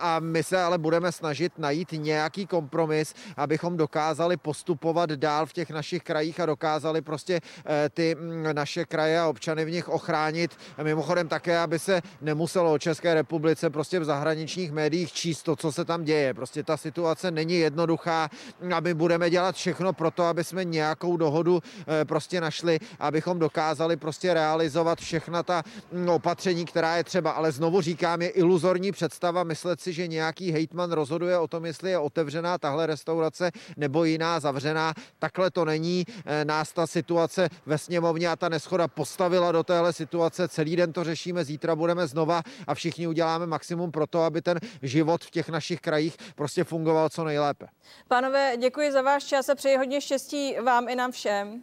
a 0.00 0.20
my 0.20 0.42
se 0.42 0.62
ale 0.62 0.78
budeme 0.78 1.12
snažit 1.12 1.52
najít 1.58 1.92
nějaký 1.92 2.46
kompromis, 2.46 3.14
abychom 3.36 3.76
dokázali 3.76 4.36
postupovat 4.36 5.10
dál 5.10 5.46
v 5.46 5.52
těch 5.52 5.70
našich 5.70 6.02
krajích 6.02 6.40
a 6.40 6.46
dokázali 6.46 7.02
prostě 7.02 7.40
eh, 7.66 7.88
ty 7.88 8.16
naše 8.52 8.84
kraje 8.84 9.20
a 9.20 9.28
občany 9.28 9.64
v 9.64 9.70
nich 9.70 9.88
ochránit. 9.88 10.56
Mimochodem 10.82 11.28
také, 11.28 11.58
aby 11.58 11.78
se 11.78 12.02
nemuselo 12.20 12.72
o 12.72 12.78
České 12.78 13.14
republice 13.14 13.39
republice 13.40 13.70
prostě 13.70 14.00
v 14.00 14.04
zahraničních 14.04 14.72
médiích 14.72 15.12
číst 15.12 15.42
to, 15.42 15.56
co 15.56 15.72
se 15.72 15.84
tam 15.84 16.04
děje. 16.04 16.34
Prostě 16.34 16.62
ta 16.62 16.76
situace 16.76 17.30
není 17.30 17.58
jednoduchá 17.58 18.28
a 18.74 18.80
my 18.80 18.94
budeme 18.94 19.30
dělat 19.30 19.56
všechno 19.56 19.92
pro 19.92 20.10
to, 20.10 20.24
aby 20.24 20.44
jsme 20.44 20.64
nějakou 20.64 21.16
dohodu 21.16 21.62
eh, 21.88 22.04
prostě 22.04 22.40
našli, 22.40 22.78
abychom 22.98 23.38
dokázali 23.38 23.96
prostě 23.96 24.34
realizovat 24.34 24.98
všechna 25.00 25.42
ta 25.42 25.62
mm, 25.92 26.08
opatření, 26.08 26.64
která 26.64 26.96
je 26.96 27.04
třeba. 27.04 27.30
Ale 27.30 27.52
znovu 27.52 27.80
říkám, 27.80 28.22
je 28.22 28.28
iluzorní 28.28 28.92
představa 28.92 29.44
myslet 29.44 29.80
si, 29.80 29.92
že 29.92 30.06
nějaký 30.06 30.52
hejtman 30.52 30.92
rozhoduje 30.92 31.38
o 31.38 31.48
tom, 31.48 31.64
jestli 31.64 31.90
je 31.90 31.98
otevřená 31.98 32.58
tahle 32.58 32.86
restaurace 32.86 33.50
nebo 33.76 34.04
jiná 34.04 34.40
zavřená. 34.40 34.94
Takhle 35.18 35.50
to 35.50 35.64
není. 35.64 36.04
Eh, 36.26 36.44
nás 36.44 36.72
ta 36.72 36.86
situace 36.86 37.48
ve 37.66 37.78
sněmovně 37.78 38.28
a 38.28 38.36
ta 38.36 38.48
neschoda 38.48 38.88
postavila 38.88 39.52
do 39.52 39.62
téhle 39.62 39.92
situace. 39.92 40.48
Celý 40.48 40.76
den 40.76 40.92
to 40.92 41.04
řešíme, 41.04 41.44
zítra 41.44 41.76
budeme 41.76 42.06
znova 42.06 42.42
a 42.66 42.74
všichni 42.74 43.06
uděláme 43.06 43.29
děláme 43.30 43.46
maximum 43.46 43.90
pro 43.90 44.06
to, 44.06 44.22
aby 44.22 44.42
ten 44.42 44.58
život 44.82 45.24
v 45.24 45.30
těch 45.30 45.48
našich 45.48 45.80
krajích 45.80 46.16
prostě 46.34 46.64
fungoval 46.64 47.08
co 47.08 47.24
nejlépe. 47.24 47.66
Pánové, 48.08 48.56
děkuji 48.56 48.92
za 48.92 49.02
váš 49.02 49.24
čas 49.24 49.48
a 49.48 49.54
přeji 49.54 49.76
hodně 49.76 50.00
štěstí 50.00 50.56
vám 50.64 50.88
i 50.88 50.94
nám 50.94 51.12
všem. 51.12 51.62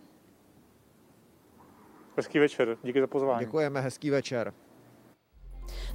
Hezký 2.17 2.39
večer, 2.39 2.77
díky 2.83 3.01
za 3.01 3.07
pozvání. 3.07 3.45
Děkujeme, 3.45 3.81
hezký 3.81 4.09
večer. 4.09 4.53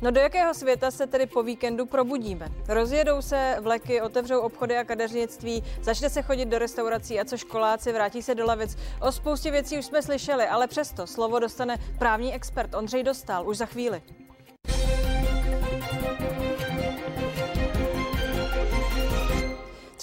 No 0.02 0.10
do 0.10 0.20
jakého 0.20 0.54
světa 0.54 0.90
se 0.90 1.06
tedy 1.06 1.26
po 1.26 1.42
víkendu 1.42 1.86
probudíme? 1.86 2.48
Rozjedou 2.68 3.22
se 3.22 3.56
vleky, 3.60 4.00
otevřou 4.00 4.40
obchody 4.40 4.76
a 4.78 4.84
kadeřnictví, 4.84 5.64
začne 5.82 6.10
se 6.10 6.22
chodit 6.22 6.44
do 6.44 6.58
restaurací 6.58 7.20
a 7.20 7.24
co 7.24 7.36
školáci, 7.36 7.92
vrátí 7.92 8.22
se 8.22 8.34
do 8.34 8.46
lavic. 8.46 8.76
O 9.00 9.12
spoustě 9.12 9.50
věcí 9.50 9.78
už 9.78 9.84
jsme 9.84 10.02
slyšeli, 10.02 10.46
ale 10.46 10.66
přesto 10.66 11.06
slovo 11.06 11.38
dostane 11.38 11.78
právní 11.98 12.34
expert 12.34 12.74
Ondřej 12.74 13.02
Dostal 13.02 13.48
už 13.48 13.56
za 13.56 13.66
chvíli. 13.66 14.02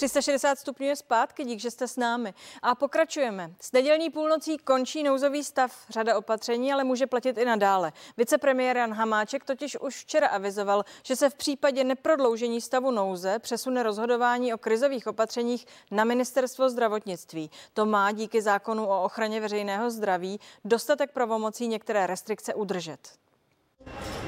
360 0.00 0.58
stupňů 0.58 0.86
je 0.86 0.96
zpátky, 0.96 1.44
dík, 1.44 1.60
že 1.60 1.70
jste 1.70 1.88
s 1.88 1.96
námi. 1.96 2.34
A 2.62 2.74
pokračujeme. 2.74 3.50
S 3.60 3.72
nedělní 3.72 4.10
půlnocí 4.10 4.58
končí 4.58 5.02
nouzový 5.02 5.44
stav. 5.44 5.76
Řada 5.88 6.18
opatření 6.18 6.72
ale 6.72 6.84
může 6.84 7.06
platit 7.06 7.38
i 7.38 7.44
nadále. 7.44 7.92
Vicepremiér 8.16 8.76
Jan 8.76 8.94
Hamáček 8.94 9.44
totiž 9.44 9.76
už 9.76 9.96
včera 9.96 10.28
avizoval, 10.28 10.84
že 11.02 11.16
se 11.16 11.30
v 11.30 11.34
případě 11.34 11.84
neprodloužení 11.84 12.60
stavu 12.60 12.90
nouze 12.90 13.38
přesune 13.38 13.82
rozhodování 13.82 14.54
o 14.54 14.58
krizových 14.58 15.06
opatřeních 15.06 15.66
na 15.90 16.04
ministerstvo 16.04 16.70
zdravotnictví. 16.70 17.50
To 17.74 17.86
má 17.86 18.12
díky 18.12 18.42
zákonu 18.42 18.86
o 18.86 19.04
ochraně 19.04 19.40
veřejného 19.40 19.90
zdraví 19.90 20.40
dostatek 20.64 21.12
pravomocí 21.12 21.68
některé 21.68 22.06
restrikce 22.06 22.54
udržet. 22.54 23.19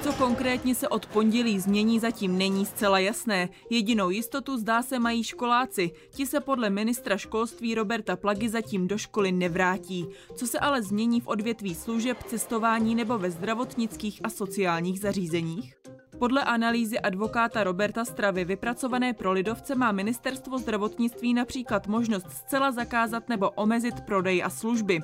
Co 0.02 0.12
konkrétně 0.12 0.74
se 0.74 0.88
od 0.88 1.06
pondělí 1.06 1.60
změní, 1.60 2.00
zatím 2.00 2.38
není 2.38 2.66
zcela 2.66 2.98
jasné. 2.98 3.48
Jedinou 3.70 4.10
jistotu 4.10 4.56
zdá 4.56 4.82
se 4.82 4.98
mají 4.98 5.24
školáci. 5.24 5.90
Ti 6.10 6.26
se 6.26 6.40
podle 6.40 6.70
ministra 6.70 7.16
školství 7.16 7.74
Roberta 7.74 8.16
Plagy 8.16 8.48
zatím 8.48 8.88
do 8.88 8.98
školy 8.98 9.32
nevrátí. 9.32 10.06
Co 10.36 10.46
se 10.46 10.58
ale 10.58 10.82
změní 10.82 11.20
v 11.20 11.28
odvětví 11.28 11.74
služeb, 11.74 12.22
cestování 12.22 12.94
nebo 12.94 13.18
ve 13.18 13.30
zdravotnických 13.30 14.20
a 14.24 14.30
sociálních 14.30 15.00
zařízeních? 15.00 15.74
Podle 16.22 16.44
analýzy 16.44 16.98
advokáta 16.98 17.64
Roberta 17.64 18.04
Stravy 18.04 18.44
vypracované 18.44 19.12
pro 19.12 19.32
Lidovce 19.32 19.74
má 19.74 19.92
ministerstvo 19.92 20.58
zdravotnictví 20.58 21.34
například 21.34 21.86
možnost 21.86 22.26
zcela 22.30 22.72
zakázat 22.72 23.28
nebo 23.28 23.50
omezit 23.50 24.00
prodej 24.00 24.42
a 24.44 24.50
služby. 24.50 25.00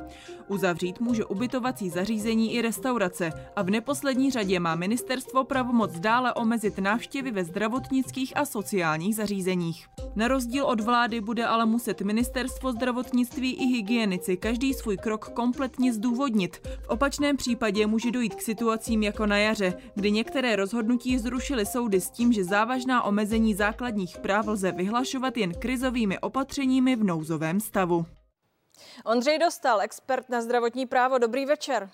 Uzavřít 0.49 1.01
může 1.01 1.25
ubytovací 1.25 1.91
zařízení 1.91 2.55
i 2.55 2.63
restaurace 2.63 3.33
a 3.57 3.63
v 3.63 3.71
neposlední 3.71 4.31
řadě 4.31 4.61
má 4.61 4.75
ministerstvo 4.75 5.45
pravomoc 5.45 5.99
dále 5.99 6.35
omezit 6.35 6.79
návštěvy 6.79 7.31
ve 7.31 7.45
zdravotnických 7.45 8.37
a 8.37 8.45
sociálních 8.45 9.17
zařízeních. 9.17 9.87
Na 10.17 10.29
rozdíl 10.29 10.65
od 10.65 10.81
vlády 10.81 11.21
bude 11.21 11.47
ale 11.47 11.67
muset 11.67 12.01
ministerstvo 12.01 12.73
zdravotnictví 12.73 13.55
i 13.55 13.67
hygienici 13.67 14.37
každý 14.37 14.75
svůj 14.75 14.97
krok 14.97 15.29
kompletně 15.29 15.93
zdůvodnit. 15.93 16.57
V 16.83 16.89
opačném 16.89 17.37
případě 17.37 17.87
může 17.87 18.11
dojít 18.11 18.35
k 18.35 18.43
situacím 18.43 19.03
jako 19.03 19.27
na 19.27 19.39
jaře, 19.39 19.75
kdy 19.95 20.11
některé 20.11 20.57
rozhodnutí 20.57 21.08
rozhodnutí 21.09 21.19
zrušily 21.19 21.67
soudy 21.67 22.01
s 22.01 22.11
tím, 22.11 22.33
že 22.33 22.45
závažná 22.45 23.03
omezení 23.03 23.55
základních 23.55 24.19
práv 24.19 24.47
lze 24.47 24.73
vyhlašovat 24.73 25.37
jen 25.37 25.55
krizovými 25.55 26.19
opatřeními 26.19 26.97
v 26.97 27.05
nouzovém 27.05 27.61
stavu. 27.61 28.07
Ondřej 29.05 29.39
Dostal, 29.39 29.81
expert 29.81 30.29
na 30.29 30.43
zdravotní 30.43 30.87
právo. 30.87 31.19
Dobrý 31.19 31.47
večer. 31.47 31.91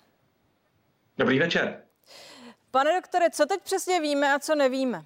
Dobrý 1.17 1.39
večer. 1.39 1.83
Pane 2.71 2.93
doktore, 2.93 3.29
co 3.29 3.45
teď 3.45 3.61
přesně 3.63 4.01
víme 4.01 4.33
a 4.33 4.39
co 4.39 4.55
nevíme? 4.55 5.05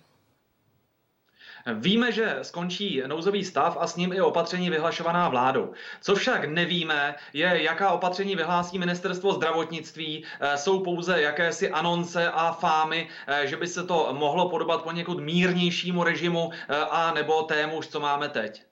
Víme, 1.74 2.12
že 2.12 2.40
skončí 2.42 3.02
nouzový 3.08 3.44
stav 3.44 3.78
a 3.80 3.88
s 3.88 3.96
ním 3.96 4.14
i 4.14 4.22
opatření 4.22 4.70
vyhlašovaná 4.70 5.30
vládou. 5.30 5.74
Co 6.02 6.16
však 6.16 6.46
nevíme, 6.46 7.16
je, 7.34 7.64
jaká 7.64 7.92
opatření 7.92 8.36
vyhlásí 8.36 8.80
ministerstvo 8.80 9.34
zdravotnictví. 9.34 10.24
Eh, 10.40 10.58
jsou 10.58 10.84
pouze 10.84 11.22
jakési 11.22 11.70
anonce 11.72 12.32
a 12.32 12.52
fámy, 12.52 13.10
eh, 13.28 13.48
že 13.48 13.58
by 13.58 13.68
se 13.68 13.84
to 13.84 14.10
mohlo 14.14 14.50
podobat 14.50 14.84
poněkud 14.84 15.20
mírnějšímu 15.20 16.04
režimu 16.04 16.52
eh, 16.54 16.76
a 16.76 17.14
nebo 17.14 17.44
témuž, 17.44 17.88
co 17.88 18.00
máme 18.00 18.30
teď. 18.30 18.69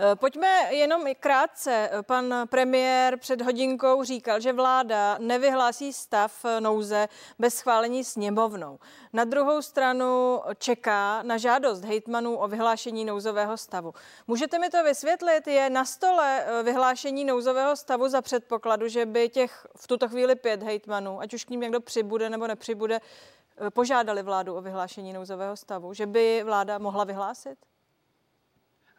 Eh, 0.00 0.16
pojďme 0.16 0.74
jenom 0.74 1.02
krátce. 1.20 1.90
Pan 2.02 2.34
premiér 2.50 3.18
před 3.18 3.42
hodinkou 3.42 4.04
říkal, 4.04 4.40
že 4.40 4.52
vláda 4.52 5.18
nevyhlásí 5.18 5.92
stav 5.92 6.44
nouze 6.60 7.08
bez 7.38 7.54
schválení 7.54 8.04
sněmovnou. 8.04 8.78
Na 9.12 9.24
druhou 9.24 9.62
stranu 9.62 10.40
čeká 10.58 11.22
na 11.22 11.36
žádost 11.36 11.84
hejtmanů 11.84 12.36
o 12.36 12.48
vyhlášení 12.48 13.04
nouzového 13.04 13.56
stavu. 13.56 13.92
Můžete 14.26 14.58
mi 14.58 14.70
to 14.70 14.84
vysvětlit? 14.84 15.46
Je 15.46 15.70
na 15.70 15.84
stole 15.84 16.44
eh, 16.44 16.62
vyhlášení 16.62 17.24
nouzového 17.24 17.76
stavu 17.76 18.08
za 18.08 18.22
předpokladu, 18.22 18.88
že 18.88 19.06
by 19.06 19.28
těch 19.28 19.66
v 19.76 19.86
tuto 19.86 20.08
chvíli 20.08 20.34
pět 20.34 20.62
hejtmanů, 20.62 21.20
ať 21.20 21.34
už 21.34 21.44
k 21.44 21.50
ním 21.50 21.60
někdo 21.60 21.80
přibude 21.80 22.30
nebo 22.30 22.46
nepřibude, 22.46 23.00
eh, 23.00 23.70
požádali 23.70 24.22
vládu 24.22 24.56
o 24.56 24.60
vyhlášení 24.60 25.12
nouzového 25.12 25.56
stavu, 25.56 25.94
že 25.94 26.06
by 26.06 26.42
vláda 26.44 26.78
mohla 26.78 27.04
vyhlásit? 27.04 27.58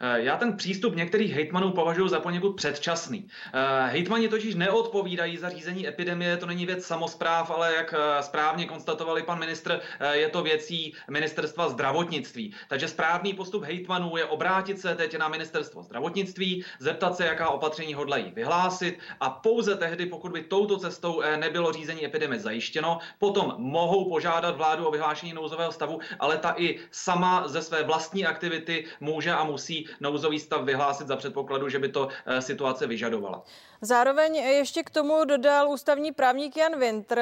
Eh, 0.02 0.22
já 0.22 0.36
ten 0.36 0.56
přístup 0.56 0.94
některých 0.94 1.34
hejtmanů 1.34 1.70
považuji 1.72 2.08
za 2.08 2.20
poněkud 2.20 2.52
předčasný. 2.52 3.28
Eh, 3.52 3.86
hejtmani 3.86 4.28
totiž 4.28 4.54
neodpovídají 4.54 5.36
za 5.36 5.48
řízení 5.48 5.88
epidemie, 5.88 6.36
to 6.36 6.46
není 6.46 6.66
věc 6.66 6.84
samozpráv, 6.86 7.50
ale 7.50 7.74
jak 7.74 7.94
eh, 7.94 8.22
správně 8.22 8.66
konstatovali 8.66 9.22
pan 9.22 9.38
ministr, 9.38 9.80
je 10.12 10.28
to 10.28 10.42
věcí 10.42 10.94
ministerstva 11.10 11.68
zdravotnictví. 11.68 12.54
Takže 12.68 12.88
správný 12.88 13.34
postup 13.34 13.64
hejtmanů 13.64 14.16
je 14.16 14.24
obrátit 14.24 14.80
se 14.80 14.94
teď 14.94 15.18
na 15.18 15.28
ministerstvo 15.28 15.82
zdravotnictví, 15.82 16.64
zeptat 16.78 17.16
se, 17.16 17.26
jaká 17.26 17.48
opatření 17.48 17.94
hodlají 17.94 18.32
vyhlásit 18.34 18.98
a 19.20 19.30
pouze 19.30 19.76
tehdy, 19.76 20.06
pokud 20.06 20.32
by 20.32 20.42
touto 20.42 20.78
cestou 20.78 21.22
nebylo 21.36 21.72
řízení 21.72 22.04
epidemie 22.04 22.40
zajištěno, 22.40 22.98
potom 23.18 23.54
mohou 23.58 24.08
požádat 24.08 24.56
vládu 24.56 24.86
o 24.86 24.90
vyhlášení 24.90 25.32
nouzového 25.32 25.72
stavu, 25.72 26.00
ale 26.18 26.38
ta 26.38 26.54
i 26.56 26.78
sama 26.90 27.48
ze 27.48 27.62
své 27.62 27.82
vlastní 27.82 28.26
aktivity 28.26 28.84
může 29.00 29.32
a 29.32 29.44
musí 29.44 29.89
nouzový 30.00 30.38
stav 30.38 30.64
vyhlásit 30.64 31.06
za 31.06 31.16
předpokladu, 31.16 31.68
že 31.68 31.78
by 31.78 31.88
to 31.88 32.08
eh, 32.26 32.42
situace 32.42 32.86
vyžadovala. 32.86 33.42
Zároveň 33.82 34.36
ještě 34.36 34.82
k 34.82 34.90
tomu 34.90 35.24
dodal 35.24 35.68
ústavní 35.68 36.12
právník 36.12 36.56
Jan 36.56 36.78
Winter, 36.78 37.20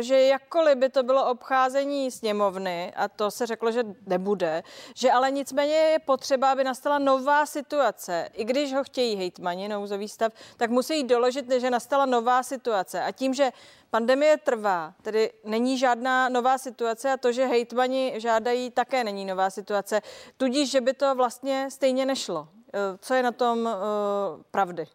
že 0.00 0.20
jakkoliv 0.20 0.78
by 0.78 0.88
to 0.88 1.02
bylo 1.02 1.30
obcházení 1.30 2.10
sněmovny, 2.10 2.92
a 2.96 3.08
to 3.08 3.30
se 3.30 3.46
řeklo, 3.46 3.72
že 3.72 3.84
nebude, 4.06 4.62
že 4.94 5.12
ale 5.12 5.30
nicméně 5.30 5.74
je 5.74 5.98
potřeba, 5.98 6.52
aby 6.52 6.64
nastala 6.64 6.98
nová 6.98 7.46
situace. 7.46 8.28
I 8.34 8.44
když 8.44 8.74
ho 8.74 8.84
chtějí 8.84 9.16
hejtmani, 9.16 9.68
nouzový 9.68 10.08
stav, 10.08 10.32
tak 10.56 10.70
musí 10.70 11.04
doložit, 11.04 11.50
že 11.50 11.70
nastala 11.70 12.06
nová 12.06 12.42
situace. 12.42 13.02
A 13.02 13.12
tím, 13.12 13.34
že 13.34 13.50
pandemie 13.90 14.36
trvá, 14.36 14.94
tedy 15.02 15.32
není 15.44 15.78
žádná 15.78 16.28
nová 16.28 16.58
situace 16.58 17.12
a 17.12 17.16
to, 17.16 17.32
že 17.32 17.46
hejtmani 17.46 18.14
žádají, 18.16 18.70
také 18.70 19.04
není 19.04 19.24
nová 19.24 19.50
situace. 19.50 20.02
Tudíž, 20.36 20.70
že 20.70 20.80
by 20.80 20.94
to 20.94 21.14
vlastně 21.14 21.66
stejně 21.70 22.06
nešlo. 22.06 22.48
Eh, 22.74 22.98
co 23.00 23.14
je 23.14 23.22
na 23.22 23.32
tom 23.32 23.58
uh, 23.58 24.42
pravdy? 24.50 24.86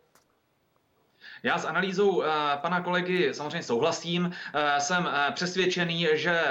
Já 1.44 1.58
s 1.58 1.66
analýzou 1.66 2.10
uh, 2.10 2.26
pana 2.56 2.82
kolegy 2.82 3.34
samozřejmě 3.34 3.64
souhlasím. 3.64 4.26
Uh, 4.26 4.32
jsem 4.80 5.06
uh, 5.06 5.12
přesvědčený, 5.34 6.08
že 6.14 6.42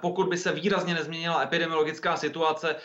pokud 0.00 0.28
by 0.28 0.36
se 0.36 0.52
výrazně 0.52 0.94
nezměnila 0.94 1.42
epidemiologická 1.42 2.16
situace, 2.16 2.76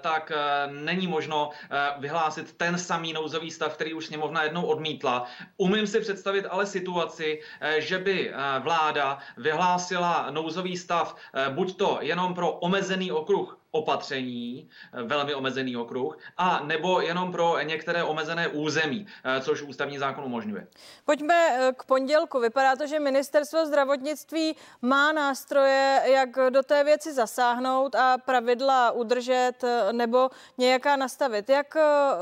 tak 0.00 0.32
není 0.70 1.06
možno 1.06 1.50
vyhlásit 1.98 2.52
ten 2.56 2.78
samý 2.78 3.12
nouzový 3.12 3.50
stav, 3.50 3.74
který 3.74 3.94
už 3.94 4.06
sněmovna 4.06 4.42
jednou 4.42 4.62
odmítla. 4.62 5.26
Umím 5.56 5.86
si 5.86 6.00
představit 6.00 6.46
ale 6.50 6.66
situaci, 6.66 7.40
že 7.78 7.98
by 7.98 8.32
vláda 8.60 9.18
vyhlásila 9.36 10.26
nouzový 10.30 10.76
stav 10.76 11.16
buď 11.50 11.76
to 11.76 11.98
jenom 12.00 12.34
pro 12.34 12.52
omezený 12.52 13.12
okruh 13.12 13.59
opatření, 13.70 14.68
eh, 14.92 15.02
velmi 15.02 15.34
omezený 15.34 15.76
okruh, 15.76 16.18
a 16.36 16.60
nebo 16.64 17.00
jenom 17.00 17.32
pro 17.32 17.62
některé 17.62 18.04
omezené 18.04 18.48
území, 18.48 19.06
eh, 19.24 19.40
což 19.40 19.62
ústavní 19.62 19.98
zákon 19.98 20.24
umožňuje. 20.24 20.66
Pojďme 21.04 21.34
eh, 21.34 21.72
k 21.76 21.84
pondělku. 21.84 22.40
Vypadá 22.40 22.76
to, 22.76 22.86
že 22.86 23.00
ministerstvo 23.00 23.66
zdravotnictví 23.66 24.56
má 24.82 25.12
nástroje, 25.12 26.02
jak 26.04 26.38
do 26.50 26.62
té 26.62 26.84
věci 26.84 27.12
zasáhnout 27.12 27.94
a 27.94 28.18
pravidla 28.18 28.90
udržet 28.90 29.64
nebo 29.92 30.30
nějaká 30.58 30.96
nastavit. 30.96 31.48
Jak 31.48 31.76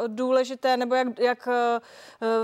důležité 0.07 0.77
nebo 0.77 0.95
jak, 0.95 1.19
jak 1.19 1.49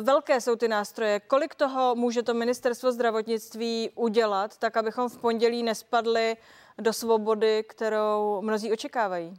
velké 0.01 0.41
jsou 0.41 0.57
ty 0.57 0.69
nástroje? 0.69 1.21
Kolik 1.21 1.55
toho 1.55 1.95
může 1.95 2.23
to 2.23 2.35
ministerstvo 2.35 2.93
zdravotnictví 2.93 3.91
udělat, 3.95 4.59
tak 4.59 4.77
abychom 4.77 5.09
v 5.09 5.19
pondělí 5.19 5.63
nespadli 5.63 6.37
do 6.79 6.93
svobody, 6.93 7.65
kterou 7.69 8.43
mnozí 8.43 8.73
očekávají? 8.73 9.39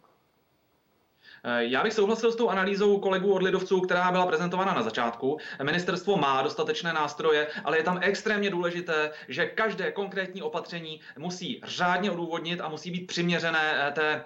Eh, 1.47 1.65
já 1.65 1.83
bych 1.83 1.93
souhlasil 1.93 2.31
s 2.31 2.35
tou 2.35 2.49
analýzou 2.49 2.99
kolegů 2.99 3.33
od 3.33 3.41
Lidovců, 3.41 3.81
která 3.81 4.11
byla 4.11 4.25
prezentována 4.25 4.73
na 4.73 4.83
začátku. 4.83 5.37
Ministerstvo 5.63 6.17
má 6.17 6.41
dostatečné 6.41 6.93
nástroje, 6.93 7.47
ale 7.63 7.77
je 7.77 7.83
tam 7.83 7.99
extrémně 8.01 8.49
důležité, 8.49 9.11
že 9.27 9.45
každé 9.45 9.91
konkrétní 9.91 10.41
opatření 10.41 11.01
musí 11.17 11.61
řádně 11.63 12.11
odůvodnit 12.11 12.61
a 12.61 12.69
musí 12.69 12.91
být 12.91 13.07
přiměřené 13.07 13.87
eh, 13.87 13.91
té 13.91 14.23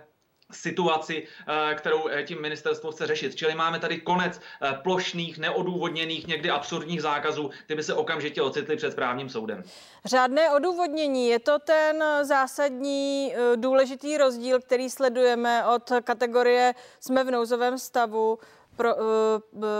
situaci, 0.52 1.28
eh, 1.48 1.76
kterou 1.76 2.08
eh, 2.08 2.24
tím 2.24 2.42
ministerstvo 2.42 2.92
chce 2.92 3.08
řešit. 3.08 3.36
Čili 3.36 3.56
máme 3.56 3.80
tady 3.80 4.02
konec 4.02 4.42
eh, 4.62 4.74
plošných, 4.84 5.38
neodůvodněných, 5.38 6.28
někdy 6.28 6.50
absurdních 6.50 7.02
zákazů, 7.02 7.50
ty 7.68 7.76
by 7.76 7.84
se 7.84 7.94
okamžitě 7.94 8.42
ocitly 8.42 8.76
před 8.76 8.92
správním 8.92 9.30
soudem. 9.30 9.64
Řádné 10.06 10.52
odůvodnění, 10.52 11.28
je 11.28 11.40
to 11.40 11.60
ten 11.60 12.04
zásadní 12.22 13.34
důležitý 13.56 14.18
rozdíl, 14.18 14.60
který 14.60 14.90
sledujeme 14.90 15.66
od 15.66 15.92
kategorie 16.04 16.74
jsme 17.00 17.24
v 17.24 17.32
nouzovém 17.32 17.78
stavu 17.80 18.40
pro, 18.76 18.90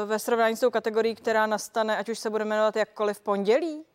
ve 0.06 0.20
srovnání 0.20 0.56
s 0.56 0.60
tou 0.60 0.70
kategorií, 0.70 1.16
která 1.16 1.46
nastane, 1.46 1.98
ať 1.98 2.10
už 2.10 2.20
se 2.20 2.30
bude 2.30 2.46
jmenovat 2.46 2.76
jakkoliv 2.76 3.18
v 3.18 3.22
pondělí? 3.22 3.86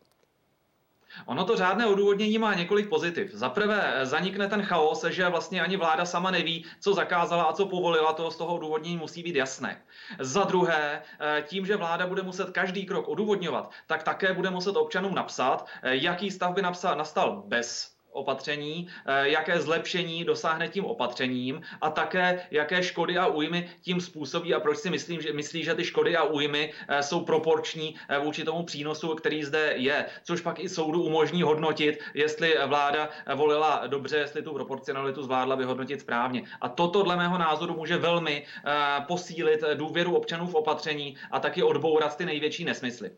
Ono 1.25 1.45
to 1.45 1.55
řádné 1.55 1.85
odůvodnění 1.85 2.37
má 2.37 2.53
několik 2.53 2.89
pozitiv. 2.89 3.31
Za 3.33 3.49
prvé 3.49 3.93
eh, 3.95 4.05
zanikne 4.05 4.47
ten 4.47 4.61
chaos, 4.61 5.03
že 5.03 5.29
vlastně 5.29 5.61
ani 5.61 5.77
vláda 5.77 6.05
sama 6.05 6.31
neví, 6.31 6.65
co 6.79 6.93
zakázala 6.93 7.43
a 7.43 7.53
co 7.53 7.65
povolila, 7.65 8.13
to 8.13 8.31
z 8.31 8.37
toho 8.37 8.55
odůvodnění 8.55 8.97
musí 8.97 9.23
být 9.23 9.35
jasné. 9.35 9.81
Za 10.19 10.43
druhé, 10.43 11.01
eh, 11.19 11.43
tím, 11.47 11.65
že 11.65 11.75
vláda 11.75 12.07
bude 12.07 12.21
muset 12.21 12.49
každý 12.49 12.85
krok 12.85 13.07
odůvodňovat, 13.07 13.71
tak 13.87 14.03
také 14.03 14.33
bude 14.33 14.49
muset 14.49 14.75
občanům 14.75 15.15
napsat, 15.15 15.65
eh, 15.81 15.95
jaký 15.95 16.31
stav 16.31 16.53
by 16.53 16.61
napsal, 16.61 16.97
nastal 16.97 17.43
bez 17.47 17.94
opatření, 18.15 18.87
eh, 19.05 19.29
jaké 19.29 19.61
zlepšení 19.61 20.23
dosáhne 20.23 20.67
tím 20.67 20.85
opatřením 20.85 21.61
a 21.81 21.89
také 21.89 22.47
jaké 22.51 22.83
škody 22.83 23.17
a 23.17 23.27
újmy 23.27 23.69
tím 23.81 24.01
způsobí 24.01 24.53
a 24.53 24.59
proč 24.59 24.77
si 24.77 24.89
myslím, 24.89 25.21
že 25.21 25.33
myslí, 25.33 25.63
že 25.63 25.75
ty 25.75 25.83
škody 25.83 26.17
a 26.17 26.23
újmy 26.23 26.73
eh, 26.87 27.03
jsou 27.03 27.21
proporční 27.21 27.95
eh, 28.09 28.19
vůči 28.19 28.43
tomu 28.43 28.63
přínosu, 28.63 29.15
který 29.15 29.43
zde 29.43 29.73
je, 29.75 30.05
což 30.23 30.41
pak 30.41 30.59
i 30.59 30.69
soudu 30.69 31.03
umožní 31.03 31.41
hodnotit, 31.41 31.99
jestli 32.13 32.55
vláda 32.65 33.09
volila 33.35 33.87
dobře, 33.87 34.17
jestli 34.17 34.41
tu 34.41 34.53
proporcionalitu 34.53 35.23
zvládla 35.23 35.55
vyhodnotit 35.55 36.01
správně. 36.01 36.43
A 36.61 36.69
toto 36.69 37.03
dle 37.03 37.15
mého 37.15 37.37
názoru 37.37 37.73
může 37.73 37.97
velmi 37.97 38.45
posílit 39.07 39.63
důvěru 39.73 40.15
občanů 40.15 40.47
v 40.47 40.55
opatření 40.55 41.15
a 41.31 41.39
taky 41.39 41.63
odbourat 41.63 42.17
ty 42.17 42.25
největší 42.25 42.65
nesmysly. 42.65 43.11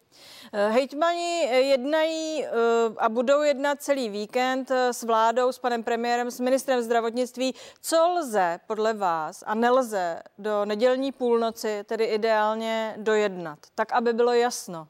Hejtmani 0.53 1.41
jednají 1.45 2.45
a 2.97 3.09
budou 3.09 3.41
jednat 3.41 3.81
celý 3.81 4.09
víkend 4.09 4.71
s 4.93 5.03
vládou, 5.03 5.51
s 5.51 5.59
panem 5.59 5.83
premiérem, 5.83 6.31
s 6.31 6.39
ministrem 6.39 6.81
zdravotnictví. 6.81 7.55
Co 7.81 8.09
lze 8.09 8.59
podle 8.67 8.93
vás 8.93 9.43
a 9.47 9.55
nelze 9.55 10.21
do 10.37 10.65
nedělní 10.65 11.11
půlnoci, 11.11 11.83
tedy 11.83 12.03
ideálně 12.03 12.93
dojednat, 12.97 13.59
tak 13.75 13.93
aby 13.93 14.13
bylo 14.13 14.33
jasno? 14.33 14.87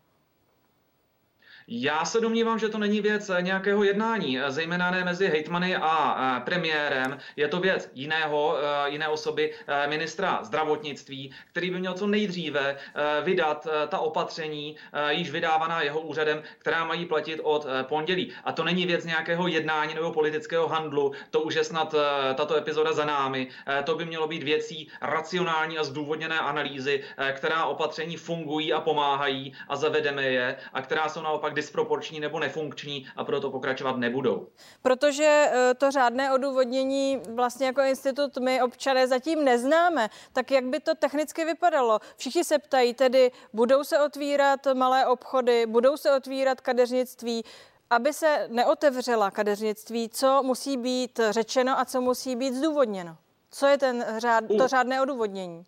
Já 1.69 2.05
se 2.05 2.21
domnívám, 2.21 2.59
že 2.59 2.69
to 2.69 2.77
není 2.77 3.01
věc 3.01 3.31
nějakého 3.41 3.83
jednání, 3.83 4.39
zejména 4.47 4.91
ne 4.91 5.03
mezi 5.03 5.27
hejtmany 5.27 5.75
a 5.75 6.41
premiérem. 6.45 7.17
Je 7.35 7.47
to 7.47 7.59
věc 7.59 7.91
jiného, 7.93 8.57
eh, 8.57 8.89
jiné 8.89 9.07
osoby, 9.07 9.53
eh, 9.67 9.87
ministra 9.87 10.39
zdravotnictví, 10.43 11.33
který 11.51 11.71
by 11.71 11.79
měl 11.79 11.93
co 11.93 12.07
nejdříve 12.07 12.75
eh, 12.75 13.21
vydat 13.23 13.67
ta 13.87 13.99
opatření, 13.99 14.75
již 15.09 15.31
vydávaná 15.31 15.81
jeho 15.81 15.99
úřadem, 15.99 16.43
která 16.57 16.85
mají 16.85 17.05
platit 17.05 17.39
od 17.43 17.67
pondělí. 17.81 18.31
A 18.43 18.51
to 18.51 18.63
není 18.63 18.85
věc 18.85 19.05
nějakého 19.05 19.47
jednání 19.47 19.93
nebo 19.93 20.11
politického 20.11 20.67
handlu, 20.67 21.11
to 21.31 21.41
už 21.41 21.55
je 21.55 21.63
snad 21.63 21.95
tato 22.35 22.55
epizoda 22.55 22.93
za 22.93 23.05
námi. 23.05 23.47
To 23.83 23.95
by 23.95 24.05
mělo 24.05 24.27
být 24.27 24.43
věcí 24.43 24.87
racionální 25.01 25.77
a 25.77 25.83
zdůvodněné 25.83 26.39
analýzy, 26.39 27.03
která 27.33 27.65
opatření 27.65 28.17
fungují 28.17 28.73
a 28.73 28.81
pomáhají 28.81 29.53
a 29.67 29.75
zavedeme 29.75 30.23
je 30.23 30.55
a 30.73 30.81
která 30.81 31.09
jsou 31.09 31.21
naopak 31.21 31.56
disproporční 31.57 32.19
nebo 32.19 32.39
nefunkční 32.39 33.07
a 33.15 33.23
proto 33.23 33.51
pokračovat 33.51 33.97
nebudou. 33.97 34.47
Protože 34.81 35.49
eh, 35.51 35.73
to 35.73 35.91
řádné 35.91 36.33
odůvodnění 36.33 37.21
vlastně 37.33 37.65
jako 37.65 37.81
institut 37.81 38.37
my 38.37 38.61
občané 38.61 39.07
zatím 39.07 39.43
neznáme, 39.43 40.09
tak 40.33 40.51
jak 40.51 40.65
by 40.65 40.79
to 40.79 40.95
technicky 40.95 41.45
vypadalo? 41.45 41.99
Všichni 42.17 42.43
se 42.43 42.59
ptají 42.59 42.93
tedy, 42.93 43.31
budou 43.53 43.83
se 43.83 43.99
otvírat 43.99 44.59
malé 44.73 45.07
obchody, 45.07 45.65
budou 45.65 45.97
se 45.97 46.15
otvírat 46.15 46.61
kadeřnictví, 46.61 47.43
aby 47.89 48.13
se 48.13 48.47
neotevřela 48.51 49.31
kadeřnictví, 49.31 50.09
co 50.09 50.43
musí 50.43 50.77
být 50.77 51.19
řečeno 51.29 51.79
a 51.79 51.85
co 51.85 52.01
musí 52.01 52.35
být 52.35 52.53
zdůvodněno? 52.53 53.17
Co 53.51 53.67
je 53.67 53.77
ten 53.77 54.05
řád, 54.17 54.43
to 54.57 54.67
řádné 54.67 55.01
odůvodnění? 55.01 55.65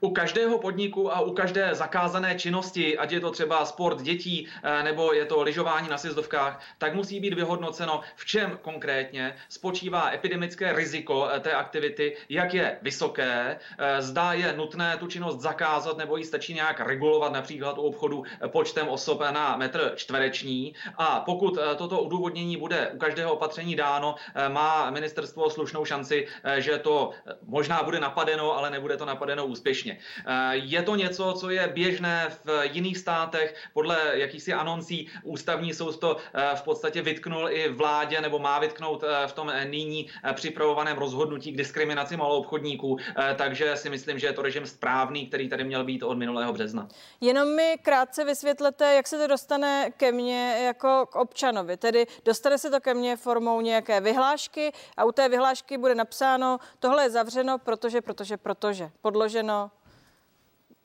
U 0.00 0.10
každého 0.10 0.58
podniku 0.58 1.14
a 1.14 1.20
u 1.20 1.32
každé 1.32 1.74
zakázané 1.74 2.34
činnosti, 2.34 2.98
ať 2.98 3.12
je 3.12 3.20
to 3.20 3.30
třeba 3.30 3.64
sport 3.64 4.02
dětí 4.02 4.48
eh, 4.62 4.82
nebo 4.82 5.12
je 5.12 5.24
to 5.24 5.42
lyžování 5.42 5.88
na 5.88 5.98
sjezdovkách, 5.98 6.60
tak 6.78 6.94
musí 6.94 7.20
být 7.20 7.34
vyhodnoceno, 7.34 8.00
v 8.16 8.26
čem 8.26 8.58
konkrétně 8.62 9.36
spočívá 9.48 10.10
epidemické 10.12 10.72
riziko 10.72 11.28
eh, 11.32 11.40
té 11.40 11.52
aktivity, 11.52 12.16
jak 12.28 12.54
je 12.54 12.78
vysoké, 12.82 13.58
eh, 13.78 14.02
zda 14.02 14.32
je 14.32 14.52
nutné 14.52 14.96
tu 14.96 15.06
činnost 15.06 15.40
zakázat 15.40 15.98
nebo 15.98 16.16
ji 16.16 16.24
stačí 16.24 16.54
nějak 16.54 16.80
regulovat, 16.80 17.32
například 17.32 17.78
u 17.78 17.82
obchodu 17.82 18.24
počtem 18.46 18.88
osob 18.88 19.20
na 19.30 19.56
metr 19.56 19.92
čtvereční. 19.96 20.74
A 20.96 21.20
pokud 21.20 21.58
toto 21.76 22.00
odůvodnění 22.00 22.56
bude 22.56 22.88
u 22.88 22.98
každého 22.98 23.32
opatření 23.32 23.76
dáno, 23.76 24.14
má 24.48 24.90
ministerstvo 24.90 25.50
slušnou 25.50 25.84
šanci, 25.84 26.26
že 26.58 26.78
to 26.78 27.10
možná 27.46 27.82
bude 27.82 28.00
napadeno, 28.00 28.58
ale 28.58 28.70
nebude 28.70 28.96
to 28.96 29.04
napadeno 29.04 29.46
úspěšně 29.46 29.79
úspěšně. 29.80 29.98
Eh, 30.26 30.56
je 30.56 30.82
to 30.82 30.96
něco, 30.96 31.32
co 31.32 31.50
je 31.50 31.68
běžné 31.68 32.28
v 32.44 32.62
jiných 32.72 32.98
státech, 32.98 33.54
podle 33.72 33.98
jakýchsi 34.12 34.52
anoncí 34.52 35.08
ústavní 35.24 35.74
soud 35.74 35.98
to 35.98 36.16
eh, 36.16 36.56
v 36.56 36.62
podstatě 36.62 37.02
vytknul 37.02 37.50
i 37.50 37.68
vládě 37.68 38.20
nebo 38.20 38.38
má 38.38 38.58
vytknout 38.58 39.04
eh, 39.04 39.26
v 39.26 39.32
tom 39.32 39.52
nyní 39.64 40.08
připravovaném 40.32 40.98
rozhodnutí 40.98 41.52
k 41.52 41.56
diskriminaci 41.56 42.16
maloobchodníků, 42.16 42.96
takže 43.36 43.76
si 43.76 43.90
myslím, 43.90 44.18
že 44.18 44.26
je 44.26 44.32
to 44.32 44.42
režim 44.42 44.66
správný, 44.66 45.26
který 45.26 45.48
tady 45.48 45.64
měl 45.64 45.84
být 45.84 46.02
od 46.02 46.18
minulého 46.18 46.52
března. 46.52 46.88
Jenom 47.20 47.56
mi 47.56 47.76
krátce 47.82 48.24
vysvětlete, 48.24 48.94
jak 48.94 49.06
se 49.06 49.18
to 49.18 49.26
dostane 49.26 49.90
ke 49.96 50.12
mně 50.12 50.56
jako 50.64 51.06
k 51.06 51.16
občanovi. 51.16 51.76
Tedy 51.76 52.06
dostane 52.24 52.58
se 52.58 52.70
to 52.70 52.80
ke 52.80 52.94
mně 52.94 53.16
formou 53.16 53.60
nějaké 53.60 54.00
vyhlášky 54.00 54.72
a 54.96 55.04
u 55.04 55.12
té 55.12 55.28
vyhlášky 55.28 55.78
bude 55.78 55.94
napsáno, 55.94 56.58
tohle 56.78 57.02
je 57.02 57.10
zavřeno, 57.10 57.58
protože, 57.58 58.00
protože, 58.00 58.36
protože, 58.36 58.90
podloženo 59.00 59.69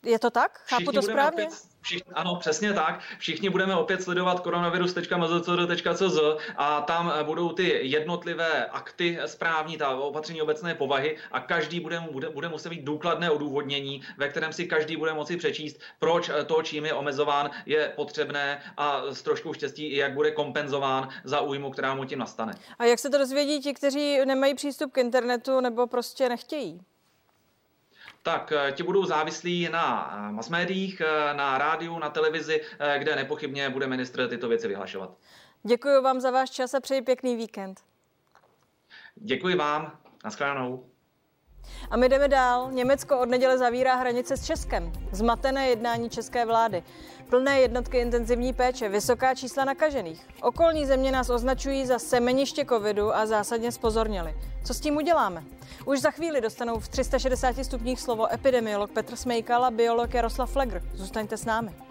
Je 0.05 0.19
to 0.19 0.29
tak? 0.29 0.61
Chápu 0.65 0.81
Všichni 0.81 0.93
to 0.93 1.01
správně? 1.01 1.43
Opět, 1.43 1.59
všichni, 1.81 2.13
ano, 2.13 2.35
přesně 2.35 2.73
tak. 2.73 2.99
Všichni 3.17 3.49
budeme 3.49 3.75
opět 3.75 4.03
sledovat 4.03 4.39
koronavirus.mzcr.cz 4.39 6.19
a 6.55 6.81
tam 6.81 7.13
eh, 7.15 7.23
budou 7.23 7.49
ty 7.49 7.79
jednotlivé 7.81 8.65
akty 8.65 9.19
správní, 9.25 9.77
ta 9.77 9.89
opatření 9.89 10.41
obecné 10.41 10.75
povahy 10.75 11.17
a 11.31 11.39
každý 11.39 11.79
bude, 11.79 11.99
bude, 12.11 12.29
bude 12.29 12.49
muset 12.49 12.69
mít 12.69 12.83
důkladné 12.83 13.31
odůvodnění, 13.31 14.01
ve 14.17 14.29
kterém 14.29 14.53
si 14.53 14.65
každý 14.65 14.97
bude 14.97 15.13
moci 15.13 15.37
přečíst, 15.37 15.79
proč 15.99 16.29
eh, 16.29 16.43
to, 16.43 16.63
čím 16.63 16.85
je 16.85 16.93
omezován, 16.93 17.51
je 17.65 17.93
potřebné 17.95 18.61
a 18.77 19.01
s 19.13 19.21
troškou 19.21 19.53
štěstí 19.53 19.87
i 19.87 19.97
jak 19.97 20.13
bude 20.13 20.31
kompenzován 20.31 21.09
za 21.23 21.41
újmu, 21.41 21.71
která 21.71 21.95
mu 21.95 22.05
tím 22.05 22.19
nastane. 22.19 22.53
A 22.79 22.85
jak 22.85 22.99
se 22.99 23.09
to 23.09 23.17
dozvědí 23.17 23.61
ti, 23.61 23.73
kteří 23.73 24.25
nemají 24.25 24.55
přístup 24.55 24.91
k 24.91 24.97
internetu 24.97 25.61
nebo 25.61 25.87
prostě 25.87 26.29
nechtějí? 26.29 26.81
Tak 28.25 28.51
eh, 28.51 28.71
ti 28.71 28.83
budou 28.83 29.05
závislí 29.05 29.69
na 29.71 30.13
eh, 30.17 30.31
mass 30.31 30.49
médiích, 30.49 31.01
eh, 31.01 31.33
na 31.33 31.57
rádiu, 31.57 31.99
na 31.99 32.09
televizi, 32.09 32.61
kde 32.97 33.15
nepochybně 33.15 33.69
bude 33.69 33.87
ministr 33.87 34.27
tyto 34.27 34.47
věci 34.47 34.67
vyhlašovat. 34.67 35.09
Děkuji 35.63 36.01
vám 36.01 36.19
za 36.21 36.31
váš 36.31 36.49
čas 36.49 36.73
a 36.73 36.79
přeji 36.79 37.01
pěkný 37.01 37.35
víkend. 37.35 37.81
Děkuji 39.15 39.55
vám. 39.55 39.97
Naschledanou. 40.23 40.85
A 41.89 41.97
my 41.97 42.09
jdeme 42.09 42.27
dál. 42.27 42.71
Německo 42.71 43.19
od 43.19 43.29
neděle 43.29 43.57
zavírá 43.57 43.95
hranice 43.95 44.37
s 44.37 44.45
Českem. 44.45 44.91
Zmatené 45.11 45.69
jednání 45.69 46.09
české 46.09 46.45
vlády. 46.45 46.83
Plné 47.29 47.59
jednotky 47.59 47.97
intenzivní 47.97 48.53
péče, 48.53 48.89
vysoká 48.89 49.35
čísla 49.35 49.65
nakažených. 49.65 50.27
Okolní 50.41 50.85
země 50.85 51.11
nás 51.11 51.29
označují 51.29 51.85
za 51.85 51.99
semeniště 51.99 52.65
covidu 52.65 53.15
a 53.15 53.25
zásadně 53.25 53.71
spozorněli. 53.71 54.35
Co 54.63 54.73
s 54.73 54.79
tím 54.79 54.95
uděláme? 54.95 55.43
Už 55.85 56.01
za 56.01 56.11
chvíli 56.11 56.41
dostanou 56.41 56.79
v 56.79 56.87
360 56.87 57.55
stupních 57.63 58.01
slovo 58.01 58.33
epidemiolog 58.33 58.91
Petr 58.91 59.15
Smejkal 59.15 59.65
a 59.65 59.71
biolog 59.71 60.13
Jaroslav 60.13 60.51
Flegr. 60.51 60.81
Zůstaňte 60.93 61.37
s 61.37 61.45
námi. 61.45 61.84